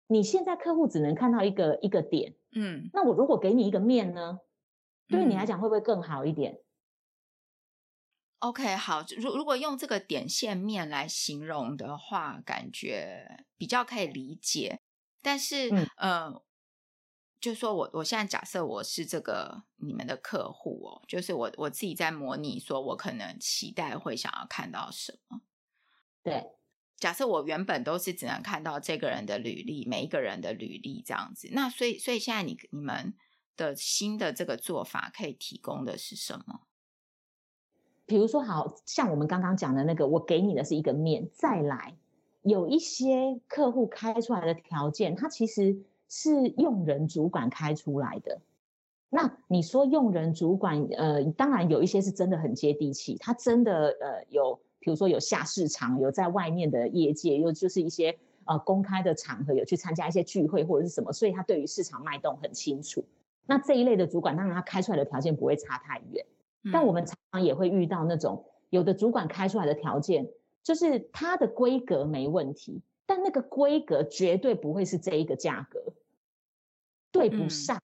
[0.09, 4.41] 你现在客户只能看到一个一个点，嗯，那我如果给你一个面呢，
[5.07, 6.61] 对你来讲会不会更好一点
[8.41, 9.05] ？OK，好。
[9.19, 14.81] 如如果用这个点线面来形容的话，感觉比较可以理解。
[15.21, 16.43] 但是，嗯、呃，
[17.41, 25.41] 就说我我现在假设我是这个你们的客户哦，就是我我自己在模拟，说我可能期待会想要看到什么。
[26.23, 26.47] 对，
[26.99, 31.49] 假设我原本都是只能看到这个人的履历，每一个人的履历这样子。
[31.53, 33.15] 那所以，所以现在你你们
[33.57, 36.61] 的新的这个做法可以提供的是什么？
[38.05, 41.95] 比如说，好像我们刚刚讲的那个，我给你的是一个面，再来
[42.43, 48.41] 有一些客户开出来的条件，它其实是用人主管开出来的。
[49.11, 63.05] 那你说用人主管，呃，当然有一些是真的很接地气，他真的呃有，比如说有下市场，有在外面的业界，又就是一些呃公开的场合有去参加一些聚会或者是什么，所以他对于市场脉动很清楚。
[63.47, 66.27] 那这一类的主管，当然他开出来的条件不会差太远，
[66.65, 70.29] 嗯、但我们常常也会遇到那种有的主管开出来的条件，
[70.63, 75.95] 就是他的规格没问题，但那个规格绝对不会是这一个价格，
[77.11, 77.81] 对不上，嗯、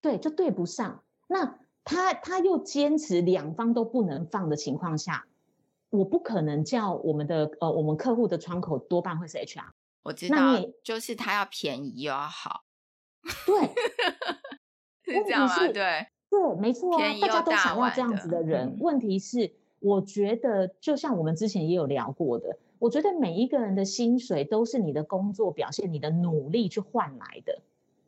[0.00, 1.04] 对，就对不上。
[1.28, 5.26] 那他他又坚持两方都不能放的情况下，
[5.92, 9.66] 我不可能叫我们的呃我们客户的窗口多半会是 HR，
[10.02, 12.62] 我知道，就是他要便宜又要好，
[13.46, 13.70] 对。
[15.04, 15.54] 是这样吗？
[15.58, 18.68] 对对，没错啊，大家都想要这样子的人。
[18.68, 27.60] 嗯、问题是，我觉得就像我们之前也有聊过的，我觉得每一个人的薪水都是你的工作表现、你的努力去换来的。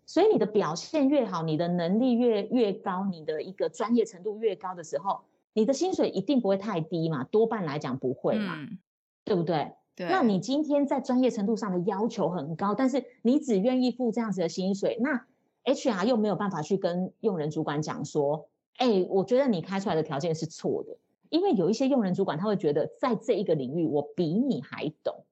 [0.07, 5.21] 所以你的表现越好，你的能力越越高，你的一个专业程度越高的时候，
[5.55, 8.79] 你的薪水一定不会太低嘛，多半来讲不会嘛，嗯、
[9.25, 9.73] 对不对？
[9.97, 10.09] 对。
[10.09, 15.25] 那你今天在专业程度上的要求很高，但是你只愿意付这样子的薪水，那。
[15.67, 20.95] HR 又没有办法去跟用人主管讲说，哎、欸，我觉得你开出来的条件是错的，
[21.31, 25.25] 因为有一些用人主管他会觉得，在这一个领域我比你还懂，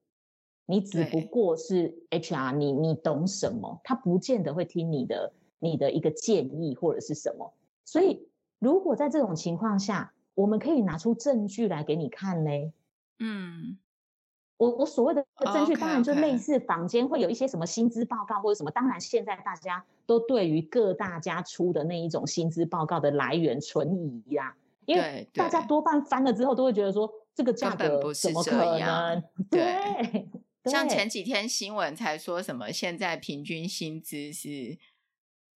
[0.65, 3.79] 你只不过是 HR，你你懂什么？
[3.83, 7.53] 他不见得会听你的你的一个建议或者是什么。
[7.85, 8.27] 所以
[8.63, 12.71] 如果在这种情况下，我们可以拿出证据来给你看嘞。
[13.19, 13.77] 嗯。
[14.57, 18.71] 我我所谓的证据，当然就类似坊间会有一些什么薪资报告或者什么。
[18.71, 29.23] 当然，现在大家都对于各大家出的那一种薪资报告的来源存疑呀，因为大家多半翻了之后都会觉得说，这个价格怎么可能？
[29.51, 30.29] 对，
[30.65, 34.77] 像前几天新闻才说什么，现在平均薪资是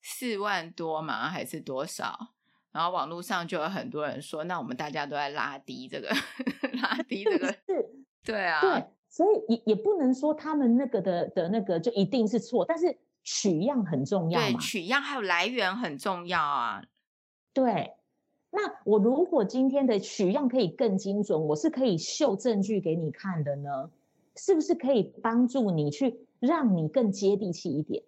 [0.02, 1.30] 四万多吗？
[1.30, 2.34] 还是多少？
[2.78, 6.10] 然后网络上就有很多人说，那我们大家都在拉低这个，
[6.80, 7.90] 拉低这个，是
[8.24, 8.86] 对啊，对。
[9.10, 14.46] 所以也也不能说他们那个的的那个就一定是错，但是取样很重要嘛。
[14.46, 16.84] 对，取样还有来源很重要啊。
[17.52, 17.96] 对，
[18.52, 23.90] 那我如果今天的取样可以更精准，我是可以秀证据给你看的呢，
[24.36, 28.04] 是不是可以帮助你去让你更接地气一点，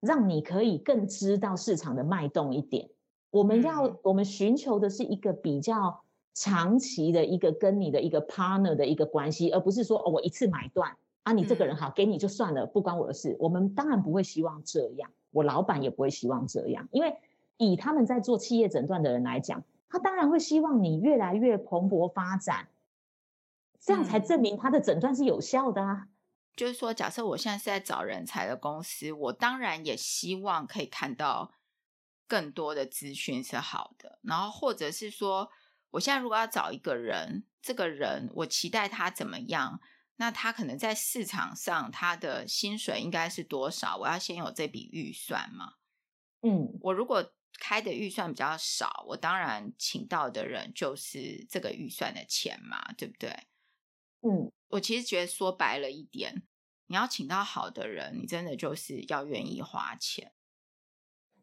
[0.00, 2.88] 让你可以更知道市场的脉动一点？
[3.38, 6.00] 我们要、嗯、我们寻求的是一个比较。
[6.38, 13.34] 长期的一个跟你的一个 partner 的一个关系，而不是说哦，我一次买断啊，你这个人好，给你就算了，不关我的事。
[13.40, 17.16] 我们当然不会希望这样，我老板也不会希望这样，因为
[17.56, 22.68] 以他们在做企业诊断的人来讲，他当然会希望你越来越蓬勃发展，
[23.80, 26.08] 这样才证明他的诊断是有效的啊。
[26.54, 31.52] 就是说，假设我现在是在找人才的公司，我当然也希望可以看到
[32.26, 35.50] 更多的资讯是好的，然后或者是说。
[35.90, 39.80] 我现在如果要找一个人，这个人我期待他怎么样？
[40.16, 43.96] 那他可能在市场上他的薪水应该是多少？
[43.96, 45.74] 我要先有这笔预算嘛。
[46.42, 53.30] 嗯，我如果开的预算比较少，我当然请到的人就是这个预算的钱嘛，对不对？
[54.20, 56.42] 嗯，我其实觉得说白了一点，
[56.88, 60.34] 你要请到好的人，你真的就是要愿意花钱。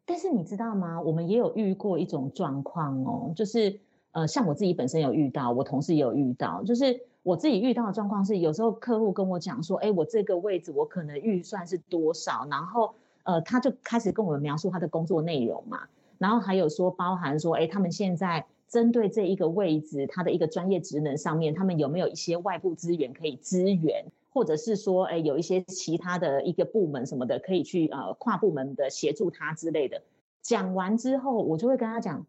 [0.06, 1.00] 但是你知道吗？
[1.00, 3.78] 我们也有遇过一种状况哦，就是。
[4.14, 15.80] 呃，像我自己本身有遇到，我同事也有遇到，就是我自己遇到的状况是，有时候客户跟我讲说，哎，我这个位置我可能预算是多少，然后呃，他就开始跟我们描述他的工作内容嘛，
[16.18, 30.02] 然后还有说包含说，哎，他们现在针对这一个位置，他的一个专业职能上面，他们有没有一些外部资源可以支援，或者是说，哎，有一些其他的一个部门什么的可以去呃跨部门的协助他之类的。
[30.42, 32.26] 讲完之后，我就会跟他讲。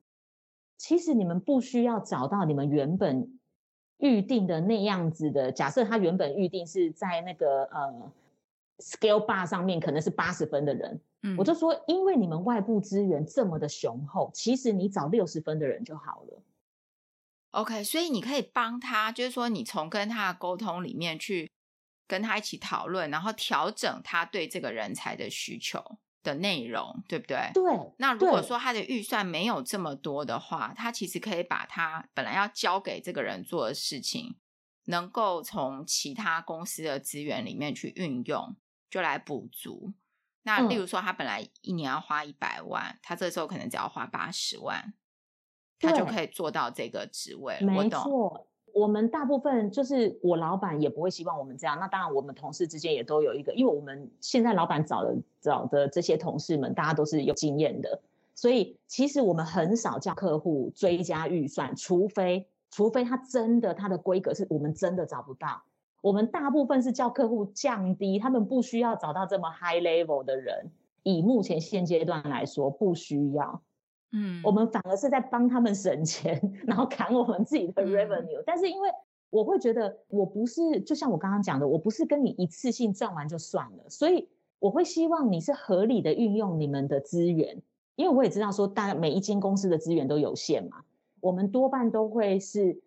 [0.78, 3.40] 其实你们不需要找到你们原本
[3.98, 5.52] 预定的那样子的。
[5.52, 8.12] 假设他原本预定是在那个呃
[8.80, 11.00] scale bar 上面，可能是八十分的人。
[11.24, 16.42] 嗯，我就说，因为你们外部资源这么的雄厚，其实你找六十分的人就好了。
[17.52, 21.50] OK，所以你可以帮他，就是说你从跟他的沟通里面去
[22.08, 25.98] 跟他一起讨论，然后调整他对这个人才的需求。
[26.26, 27.52] 的内容对不对？
[27.54, 27.64] 对。
[28.00, 34.36] 那如果说他的预算没有这么多的话，他其实可以把他本来要交给这个人做的事情，
[34.86, 38.56] 能够从其他公司的资源里面去运用，
[38.90, 39.94] 就来补足。
[40.42, 44.96] 那例如说，他本来一年要花一百万，嗯、他这时候可能只要花八十万，
[45.78, 47.60] 他就可以做到这个职位。
[47.62, 51.80] 没错，我，们大部分就是我老板也不会希望我们这样。
[51.80, 58.02] 那当然，我们同事之间也都有一个，因为我们现在老板找的找的这些同事们，大家都是有经验的，
[58.36, 65.64] 所以其实我们很少叫客户追加预算，除非除非他真的他的规格是我们真的找不到。
[66.02, 70.70] 我们大部分是叫客户降低，他们不需要找到这么 high level 的人。
[71.04, 73.62] 以目前现阶段来说，不需要。
[74.16, 78.40] 嗯，我们反而是在帮他们省钱，然后砍我们自己的 revenue。
[78.40, 78.44] 嗯。
[78.46, 78.90] 但是因为
[79.30, 84.28] 我会觉得，我不是就像我刚刚讲的，我不是跟你一次性赚完就算了，所以
[84.60, 87.62] 我会希望你是合理的运用你们的资源，
[87.96, 90.84] 因为我也知道说，大家每一间公司的资源都有限嘛，
[91.20, 92.82] 我们多半都会是。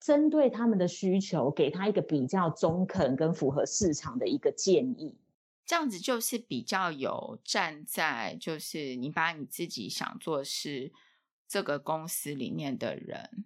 [0.00, 5.16] 针对他们的需求，给他一个比较中肯跟符合市场的一个建议，
[5.68, 10.90] 这样子就是比较有站在，就是你把你自己想做是
[11.46, 13.44] 这个公司里面的人，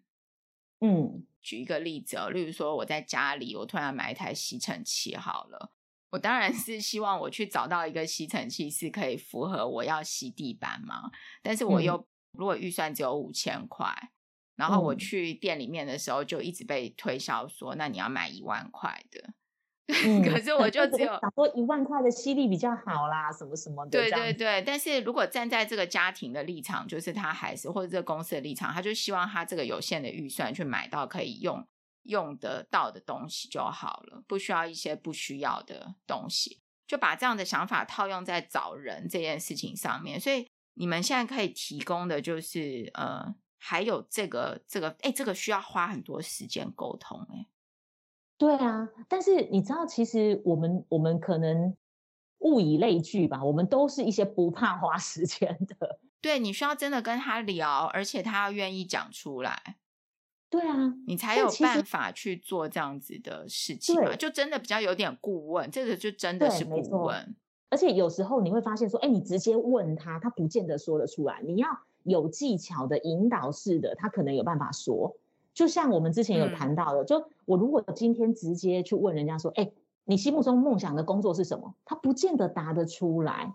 [0.79, 5.73] 嗯，举一个例子哦，例如说我在家里，我突然买一台吸尘器好了，
[6.11, 11.11] 我当然 是希望我去找到一个吸尘器是可以符合我要吸地板嘛，
[11.43, 12.07] 但是我又、嗯、
[12.39, 14.13] 如果预算只有五千块。
[14.55, 19.35] 然后我去店里面的时候，就一直被推销说，那你要买一万块的。
[19.89, 23.91] 嗯、可是我就只有想说一万块的吸力比较好啦，什么什么的。
[23.91, 31.67] 对对对，但是如果站在这个家庭的立场，就是他还是或者这个公司的立场，他就希望他这个有限的预算去买到可以用
[32.05, 36.61] 用得到的东西就好了，不需要一些不需要的东西。
[36.87, 40.21] 就把这样的想法套用在找人这件事情上面。
[40.21, 43.35] 所以你们现在可以提供的就是呃。
[43.65, 47.47] 还有这个这个，哎，这个需要花很多时间沟通，哎，
[48.39, 48.89] 对啊。
[49.09, 51.77] 但是你知道，其实我们我们可能
[52.39, 56.01] 物以类聚吧，我们都是一些不怕花时间的。
[56.21, 59.77] 对，你需要真的跟他聊，而且他要愿意讲出来。
[60.51, 64.15] 对啊，你才有办法去做这样子的事情嘛。
[64.17, 67.37] 就真的比较有点顾问，这个就真的是顾问。
[67.71, 71.41] 而且有时候你会发现说，哎，你直接问他，他不见得说得出来。
[71.43, 71.69] 你要。
[72.05, 75.17] 有技巧的引导式的，他可能有办法说。
[75.55, 79.73] 就像我们之前有谈到的，嗯、就我如果今天直接去问人家说：“哎、欸，
[80.05, 83.55] 你心目中梦想的工作是什么？”他不见得答得出来。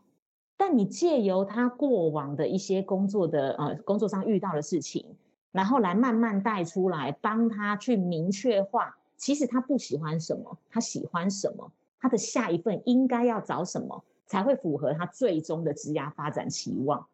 [0.60, 5.06] 但你借由他过往的一些工作的呃工作上遇到的事情，
[5.52, 17.06] 然后来慢慢带出来，帮他去明确化，其实他不喜欢什么，他喜欢什么，他的下一份应该要找什么，才会符合他最终的职涯发展期望。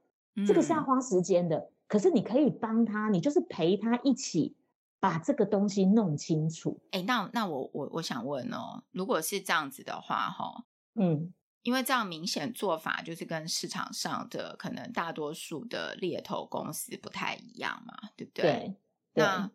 [0.47, 4.55] 这个是要花时间的，嗯、可是你可以帮他，你就是陪他一起
[5.03, 6.79] 把这个东西弄清楚。
[6.91, 10.63] 哎，那那我我我想问哦，如果是这样子的话，哈，
[10.95, 11.33] 嗯，
[11.63, 18.43] 因为这样明显做法就是跟市场上的可能大多数的猎头公司不太一样嘛，对不对？
[18.43, 18.75] 对。
[19.15, 19.51] 对，那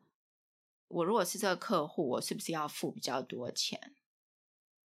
[0.88, 3.94] 我如果是这个客户，我是不是要付比较多钱？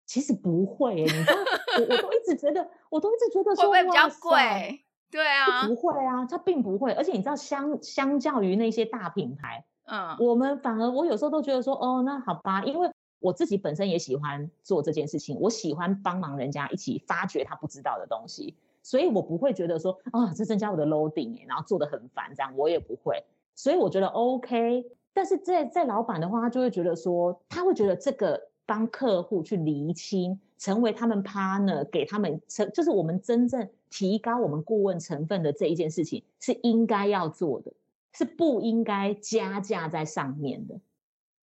[0.05, 1.35] 其实不会，你知道，
[1.79, 4.85] 我我都一直觉得，我都一直觉得说会不会比较贵？
[5.11, 12.89] 对啊，不会啊，它并不会，而且你知道相，相相较于那些大品牌，嗯，我们反而我有时候都觉得说，哦，那好吧，因为
[13.19, 23.23] 我自己本身也喜欢做这件事情，我喜欢帮忙人家一起发掘他不知道的东西，所以我不会觉得说，啊，这增加我的 loading，然后做得很烦，这样我也不会，
[23.55, 33.69] 所以我觉得 OK，但是在在老板的话，他就会觉得说，他会觉得这个帮客户去厘清，成为他们 partner，给他们成，就是我们真正。
[33.93, 37.73] 提高我们顾问成分的这一件事情是应该要做的，
[38.13, 40.81] 是不应该加价在上面的。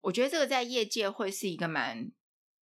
[0.01, 2.11] 我觉得这个在业界会是一个蛮，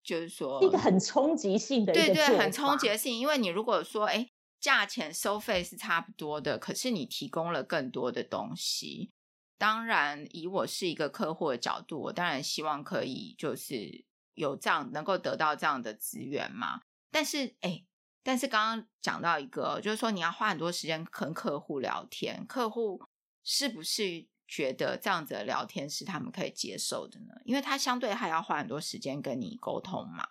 [0.04, 3.18] 就是说一个很冲击性的一个，对对，很冲击的性。
[3.18, 4.30] 因为你如果说，哎，
[4.60, 9.12] 价钱收费是差不多的，可是你提供了更多的东西，
[9.58, 16.82] 当然以我是一个客户的角度，我当然希望可以就是有这样能够得到这样的资源嘛。
[17.12, 17.86] 但是，哎。
[18.26, 23.04] 但是刚刚讲到一个，就是说你要花很多时间跟客户聊天，客户
[23.44, 27.34] 是不是觉得这样子的聊天是他们可以接受的呢？
[27.44, 30.26] 因为他相对还要花很多时间跟你沟通嘛。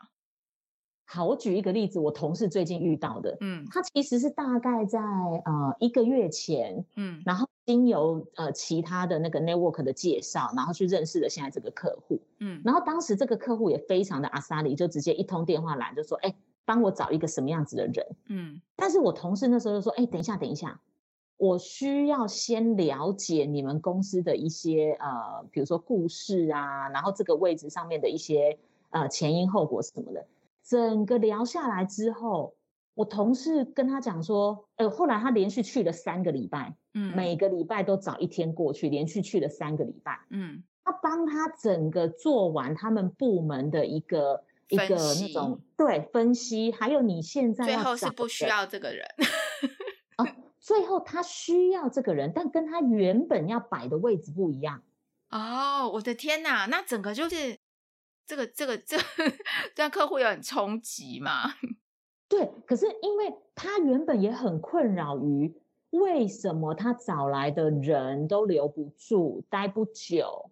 [1.04, 16.34] 好，我举一个例子，我同事最近遇到的，嗯，他其实是大概在呃一个月前，嗯，然后经由呃其他的那个 network 的介绍，然后去认识了现在这个客户，嗯，然后当时这个客户也非常的阿莎力，就直接一通电话来就说，哎。
[16.64, 20.80] 帮我找一个什么样子的人，嗯，但是我同事那时候就说，哎，等一下，等一下，
[21.43, 28.57] 我需要先了解你们公司的一些呃，比如说故事啊，然后这个位置上面的一些
[28.90, 30.24] 呃前因后果什么的。
[30.62, 32.55] 整个聊下来之后，
[32.95, 49.26] 我同事跟他讲说，呃，后来他连续去了三个礼拜，嗯，每个礼拜都早一天过去，连续去了三个礼拜，嗯，他帮他整个做完他们部门的一个一个那种对分析，还有你现在最后是不需要这个人，哦，
[50.62, 54.80] 最后他需要这个人，但跟他原本要摆的位置不一样。
[55.28, 57.58] 哦，我的天哪，那整个就是
[58.24, 59.02] 这个这个这个，
[59.74, 61.54] 让客户有很冲击嘛？
[62.28, 65.52] 对，可是因为他原本也很困扰于
[65.90, 70.50] 为什么他找来的人都留不住，待不久，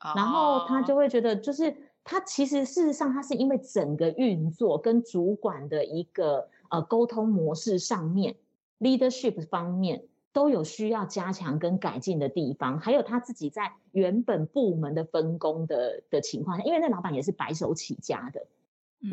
[0.00, 1.74] 哦、然后他就会觉得，就是
[2.04, 8.36] 他其实事实上他是因为整个运作跟主管的一个呃沟通模式上面
[8.80, 18.46] ，leadership 方面都有需要加强跟改进的地方，还有他自己在原本部门的分工的的情况下，因为那老板也是白手起家的。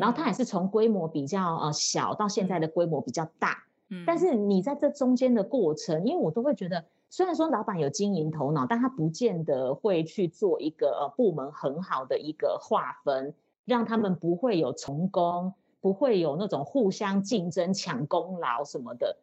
[0.00, 13.32] 然后他也是从规模比较呃小到现在的规模比较大，嗯，但是你在这中间的过程，因为我都会觉得，虽然说老板有经营头脑，但他不见得会去做一个呃部门很好的一个划分，
[13.64, 19.16] 让他们不会有重工，不会有那种互相竞争抢功劳什么的，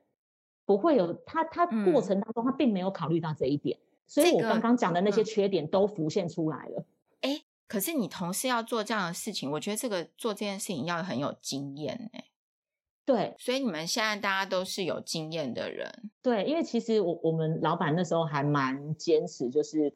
[0.66, 6.86] 不会有他他过程当中他并没有考虑到这一点，所以我刚刚讲的那些缺点都浮现出来了。
[7.22, 12.26] 哎可是你同事要做这样的事情，我觉得这个做这件事情要很有经验哎。
[13.06, 16.10] 对，所以你们现在大家都是有经验的人。
[16.22, 19.94] 对，因为其实我我们老板那时候还蛮坚持，就是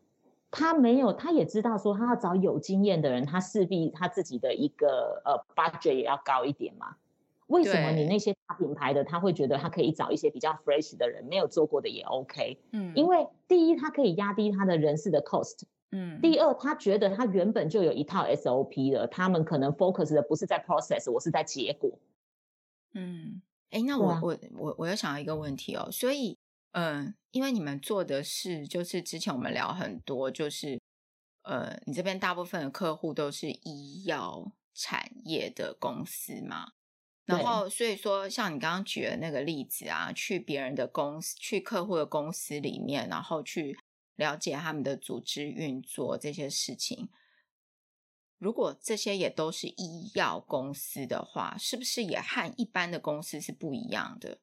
[0.52, 6.98] 他没有，他也知道说他要找有经验的人，他势必他自己的一个呃 budget 也要高一点嘛。
[7.48, 12.60] 为什么你那些大品牌的他会觉得他可以找一些比较 fresh 的人，没有做过的也 OK？
[12.72, 15.64] 嗯，因为第一，他可以压低他的人事的 cost。
[15.92, 21.90] 嗯，第二，他觉得他原本就有一套 SOP 了，他们可能 focus 的不是在 process，我是在结果。
[22.94, 26.38] 嗯，哎，那我、啊、我我我又想到一个问题哦，所以，
[26.74, 30.78] 嗯、呃，因为你们做的事，就是之前我们聊很多，就是，
[31.44, 36.74] 呃，你这边大部分的客户都是医药产业的公司嘛，
[37.28, 43.78] 然后所以说，像你刚刚举的那个例子啊，去别人的公司，去客户的公司里面，然后去。
[44.18, 47.10] 了解他们的组织运作这些事情，
[48.40, 54.40] 如果这些也都是医药公司的话，是不是也和一般的公司是不一样的？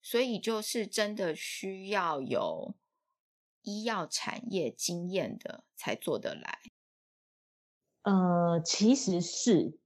[0.00, 2.74] 所以就是真的需要有
[3.60, 6.60] 医药产业经验的才做得来。
[8.04, 9.78] 呃，其实是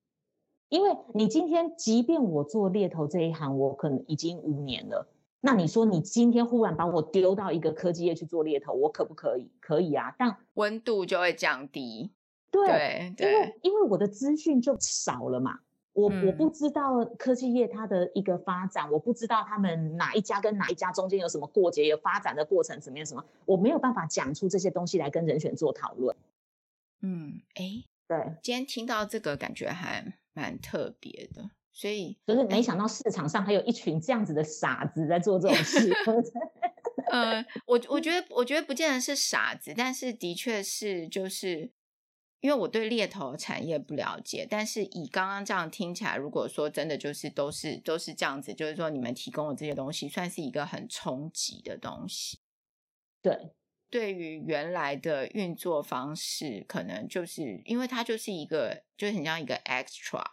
[0.73, 5.07] 因为你今天，即便我做猎头这一行，我可能已经五年了。
[5.43, 9.51] 那你说，你今天忽然把我丢到一个科技业去做猎头，我可不可以？
[9.61, 12.11] 可以啊，但温度就会降低。
[12.51, 15.59] 对，对，因为因为我的资讯就少了嘛，
[15.93, 26.17] 我、嗯、我不知道科技业它的一个发展，我不知道他们哪一家跟哪一家中间有什么过节，有发展的过程怎么样什么，我没有办法讲出这些东西来跟人选做讨论。
[27.03, 31.51] 嗯，哎，对，今天听到这个感觉还蛮特别的。
[31.75, 35.91] 所以就是没想到市场上还有一群这样子的傻子在做这种事。
[37.11, 41.73] 呃，我我 觉得我觉得不见得是傻子，但是的确是就是
[42.41, 52.39] 因为我对猎头产业不了解，但是以刚刚这样听起来，如果说真的就是都是都是这样子，就是说你们提供的这些东西算是一个很冲击的东西。
[53.23, 53.55] 对，
[53.93, 60.25] 对于原来的运作方式，可能就是因为它就是一个就是很像一个 extra。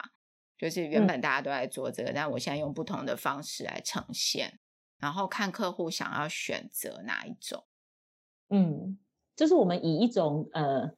[0.58, 4.60] 就是原本大家都在做这个，嗯、但我现在用不同的方式来呈现，
[4.98, 7.64] 然后看客户想要选择哪一种。
[8.50, 8.98] 嗯，
[9.38, 10.92] 就是我们以一种呃，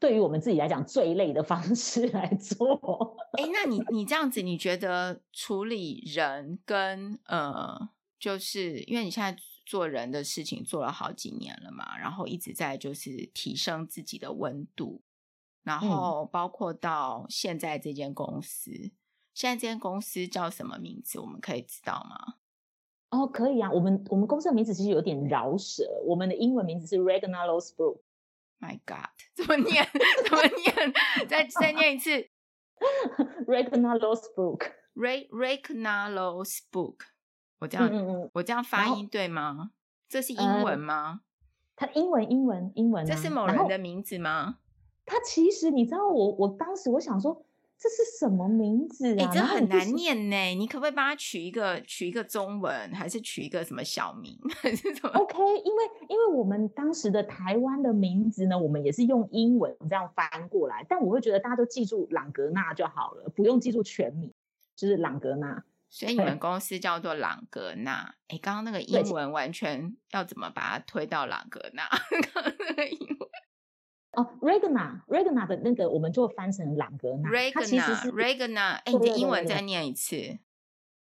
[0.00, 3.16] 对于我们自己来讲最累的方式来做。
[3.38, 15.02] 哎，那你 你这样子，你觉得处理人跟呃，就是因为你现在做人的事情做了好几年了嘛，然后一直在就是提升自己的温度，
[15.62, 18.70] 然后包括到现在这间公司。
[18.70, 18.90] 嗯
[19.34, 21.18] 现在这间公司叫什么名字？
[21.18, 22.36] 我们可以知道吗？
[23.10, 23.68] 哦，可以啊。
[23.72, 25.82] 我们我们公司的名字其实有点饶舌。
[26.06, 27.98] 我们的英文名字是 Regnalos Brook。
[28.60, 29.84] My God， 怎么念？
[30.24, 30.94] 怎么念？
[31.28, 32.30] 再再念一次。
[33.48, 34.70] Regnalos Brook。
[34.94, 36.98] Reg Regnalos Brook。
[37.58, 39.70] 我这样，嗯嗯我这样发音对吗？
[40.08, 41.20] 这是英文吗？
[41.76, 43.04] 它英文，英文，英文。
[43.04, 44.58] 这是某人的名字吗？
[45.06, 47.44] 他其实，你知道我，我当时我想说。
[47.76, 49.26] 这是什么名字啊？
[49.26, 50.36] 哎，这很难念呢。
[50.54, 64.32] 你可不可以帮他取一个取一个中文，还是取一个什么小名， 还是什么？OK，因为因为我们当时的台湾的名字呢，我们也是用英文这样翻过来，但我会觉得大家都记住朗格纳就好了，不用记住全名，
[64.76, 65.62] 就是朗格纳。
[65.96, 68.16] 所以你们公司叫做朗格纳。
[68.26, 71.88] 哎，刚刚那个英文完全要怎么把它推到朗格纳？
[72.34, 73.28] 刚刚那个英文
[74.14, 77.30] 哦，Regna，Regna 的那个我们就翻成朗格纳。
[77.30, 80.16] Regna，Regna，哎，你的英文再念一次。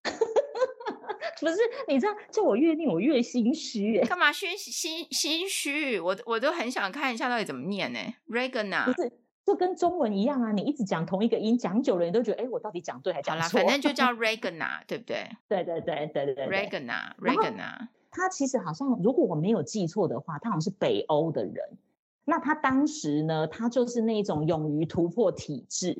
[1.41, 1.55] 不是，
[1.87, 3.99] 你这样叫我越念我越心虚。
[4.01, 5.99] 干嘛心心心虚？
[5.99, 8.85] 我我都很想看一下到底怎么念呢？Regna。
[8.85, 9.11] 不是。
[9.47, 13.59] 就跟中文一样啊，你一直讲同一个音，讲久了你都觉得，哎，我到底讲对还是讲错？
[13.59, 15.25] 好啦，反正就叫 Regana，对不对？
[15.47, 16.47] 对对对对对对。
[16.47, 17.87] ，Regana，Regana。
[18.11, 21.77] 他其实好像，如果我没有记错的话，他好像是北欧的人。
[22.25, 25.97] 那他当时呢，他就是那种勇于突破体制，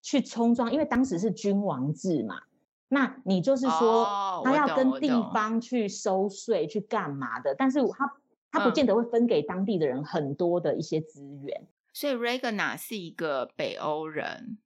[0.00, 2.42] 去冲撞，因为当时是君王制嘛。
[2.86, 7.56] 那你就是说，他要跟地方去收税，去干嘛的？
[7.58, 8.12] 但是他
[8.52, 11.66] 他不见得会分给当地的人很多的一些资源。
[11.94, 14.58] 所以 Regna 是一个北欧人，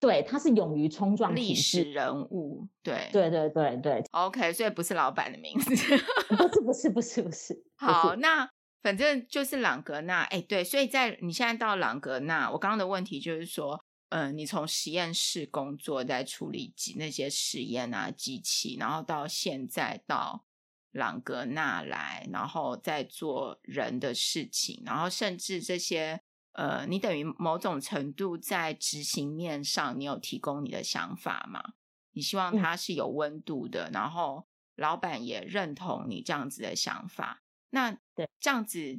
[0.00, 4.02] 对，他是勇于冲撞历史人物，对，对对对对。
[4.10, 5.70] OK，所以不是老板的名字，
[6.36, 7.64] 不是不是不是不是。
[7.78, 8.50] 好，那
[8.82, 20.44] 反正就是朗格纳，哎，对，所以在你现在到朗格纳，我刚刚的问题就是说，嗯、呃，你从实验室工作在处理机那些实验啊机器，然后到现在到
[20.90, 26.20] 朗格纳来，然后再做人的事情，然后甚至这些。
[26.56, 31.74] 呃，你等于某种程度在执行面上，你有提供你的想法吗？
[32.12, 37.42] 你希望它是有温度的，嗯、然后老板也认同你这样子的想法。
[37.68, 38.98] 那对这样子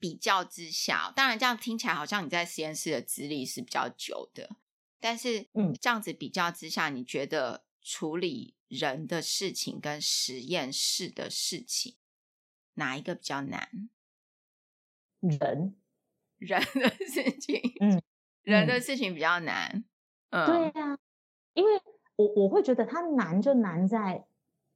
[0.00, 4.56] 比较之下，当然这样听起来好像你在实验室的资历是比较久的，
[4.98, 11.94] 但是嗯，这样子比较之下，你觉得处理人的事情跟实验室的事情
[12.74, 13.88] 哪一个比较难？
[15.20, 15.76] 人。
[16.38, 18.00] 人的 事情，嗯，
[18.42, 19.84] 人的事情比较难，
[20.30, 20.98] 嗯，对呀、啊，
[21.54, 21.70] 因为
[22.16, 24.24] 我我会觉得它难就难在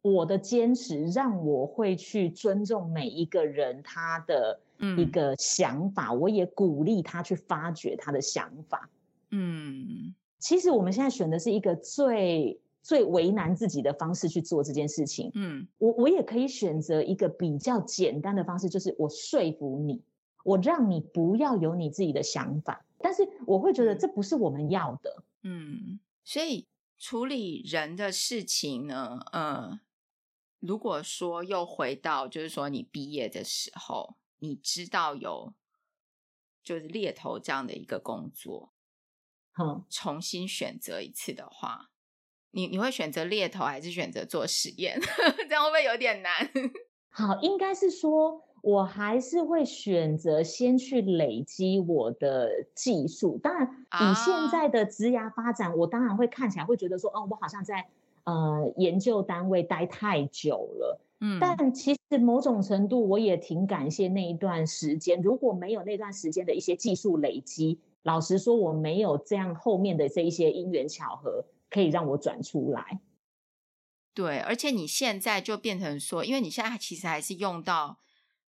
[0.03, 4.61] 我的坚持，让我会去尊重每一个人他的
[4.99, 8.91] 一个想法，嗯、我也鼓励他去发掘他的想法，
[9.31, 20.03] 嗯，其实我们现在选的是一个最最为难自己的方式去做这件事情，嗯，我我也可以选择一个比较简单的方式，就是我说服你。
[20.45, 25.25] 我让你不要有你自己的想法，但是我会觉得这不是我们要的。
[25.43, 26.69] 嗯，所以
[26.99, 29.81] 处理人的事情呢，呃，
[30.61, 35.53] 如果说又回到就是说你毕业的时候，你知道有
[36.63, 38.73] 就是猎头这样的一个工作，
[39.59, 41.91] 嗯，重新选择一次的话，
[42.53, 45.01] 你你会选择猎头还是选择做实验？
[45.49, 46.51] 这样会不会有点难？
[47.11, 48.45] 好，应该是说。
[48.63, 53.37] 我还是会选择先去累积我的技术。
[53.43, 57.85] 当然，以现在的职涯发展，我当然会看起来会觉得说，哦，我好像在
[58.23, 61.01] 呃研究单位待太久了。
[61.19, 65.21] 嗯，但其实某种程度，我也挺感谢那一段时间。
[65.21, 73.01] 如果没有那段时间的一些技术累积，老实说，我没有这样后面的这一些因缘巧合，可以让我转出来。
[74.15, 77.99] 对，而且你现在就变成说，因为你现在其实还是用到。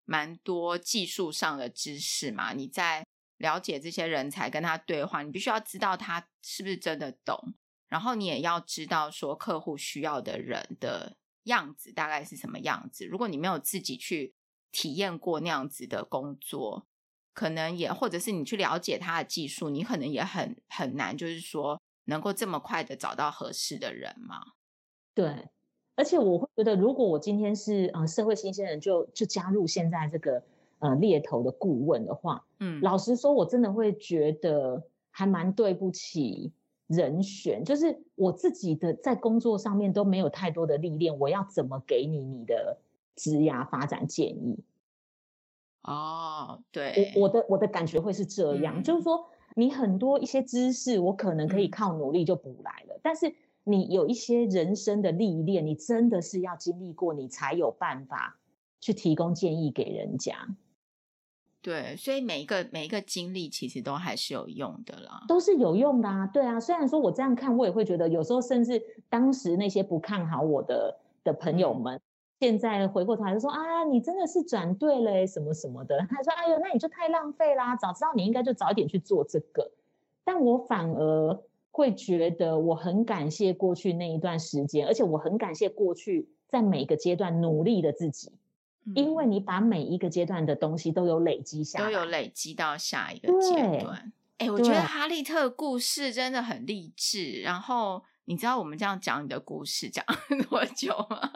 [0.06, 3.06] 蛮多技术上的知识嘛，你在
[3.38, 7.54] 了解这些人才跟他对话，你必须要知道他是不是真的懂，
[7.90, 13.06] 然后你也要知道说客户需要的人的样子大概是什么样子。
[13.06, 14.34] 如果你没有自己去
[14.72, 16.88] 体验过那样子的工作，
[17.34, 24.54] 可能也或者是你去了解他的技术，你可能也很很难，就是说能够这么快的找到合适的人嘛。
[25.14, 25.50] 对。
[25.96, 30.42] 而且我会觉得，如果我今天是呃社会新鲜人就，就就加入现在这个
[30.80, 34.82] 呃猎头的顾问的话，嗯，老实说，我真的会觉得
[35.12, 36.52] 还蛮对不起
[36.88, 42.80] 人选，就是我自己的在工作上面都没有太多的历练，我要怎么给你你的
[43.16, 44.58] 职涯发展建议？
[45.84, 49.24] 哦，对，我我的我的感觉会是这样，嗯，就是说
[49.56, 53.32] 你很多一些知识，我可能可以靠努力就补来了，嗯，但是。
[53.66, 58.38] 你有一些人生的历练，你真的是要经历过，你才有办法
[58.82, 60.36] 去提供建议给人家。
[61.62, 66.28] 对，所以每一个每一个经历其实都还是有用的啦，都是有用的啊。
[66.28, 72.02] 对啊，虽然说我这样看，我也会觉得有时候，甚至当时那些不看好我的的朋友们，嗯、
[72.42, 75.98] 现在回过头来就说啊，你真的是转对了，什么什么的。
[76.12, 79.72] 他说，哎呦，那你就太浪费啦，早知道你应该就早一点去做这个。
[80.26, 81.42] 但我反而。
[81.74, 88.32] 会觉得我很感谢过去那一段时间，而且我很感谢过去在每个阶段努力的自己，
[88.86, 94.14] 嗯，因为你把每一个阶段的东西都有累积下来，都有累积到下一个阶段。
[94.38, 100.06] 哎，我觉得哈利特故事真的很励志，然后你知道我们这样讲你的故事 讲
[100.48, 101.34] 多久吗？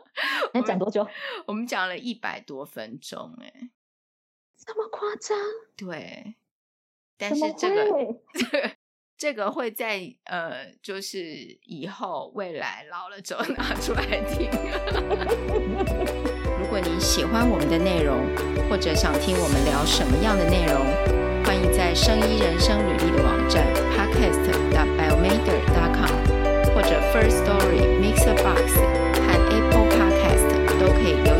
[0.53, 1.07] 能讲多久？
[1.47, 3.71] 我们讲了一百多分钟，哎，
[4.55, 5.35] 这么夸张？
[5.75, 6.35] 对，
[7.17, 8.71] 但是这个这个
[9.17, 14.47] 这个会在呃，就是以后未来老了之后拿出来听。
[16.59, 18.23] 如果你喜欢我们的内容，
[18.69, 20.85] 或者想听我们聊什么样的内容，
[21.43, 23.65] 欢迎在声医人生履历的网站
[23.95, 26.13] ，podcast dot biomaker dot com
[26.75, 28.75] 或者 first story Mixerbox
[29.25, 30.47] 和 apple podcast
[30.79, 31.36] 都可以留。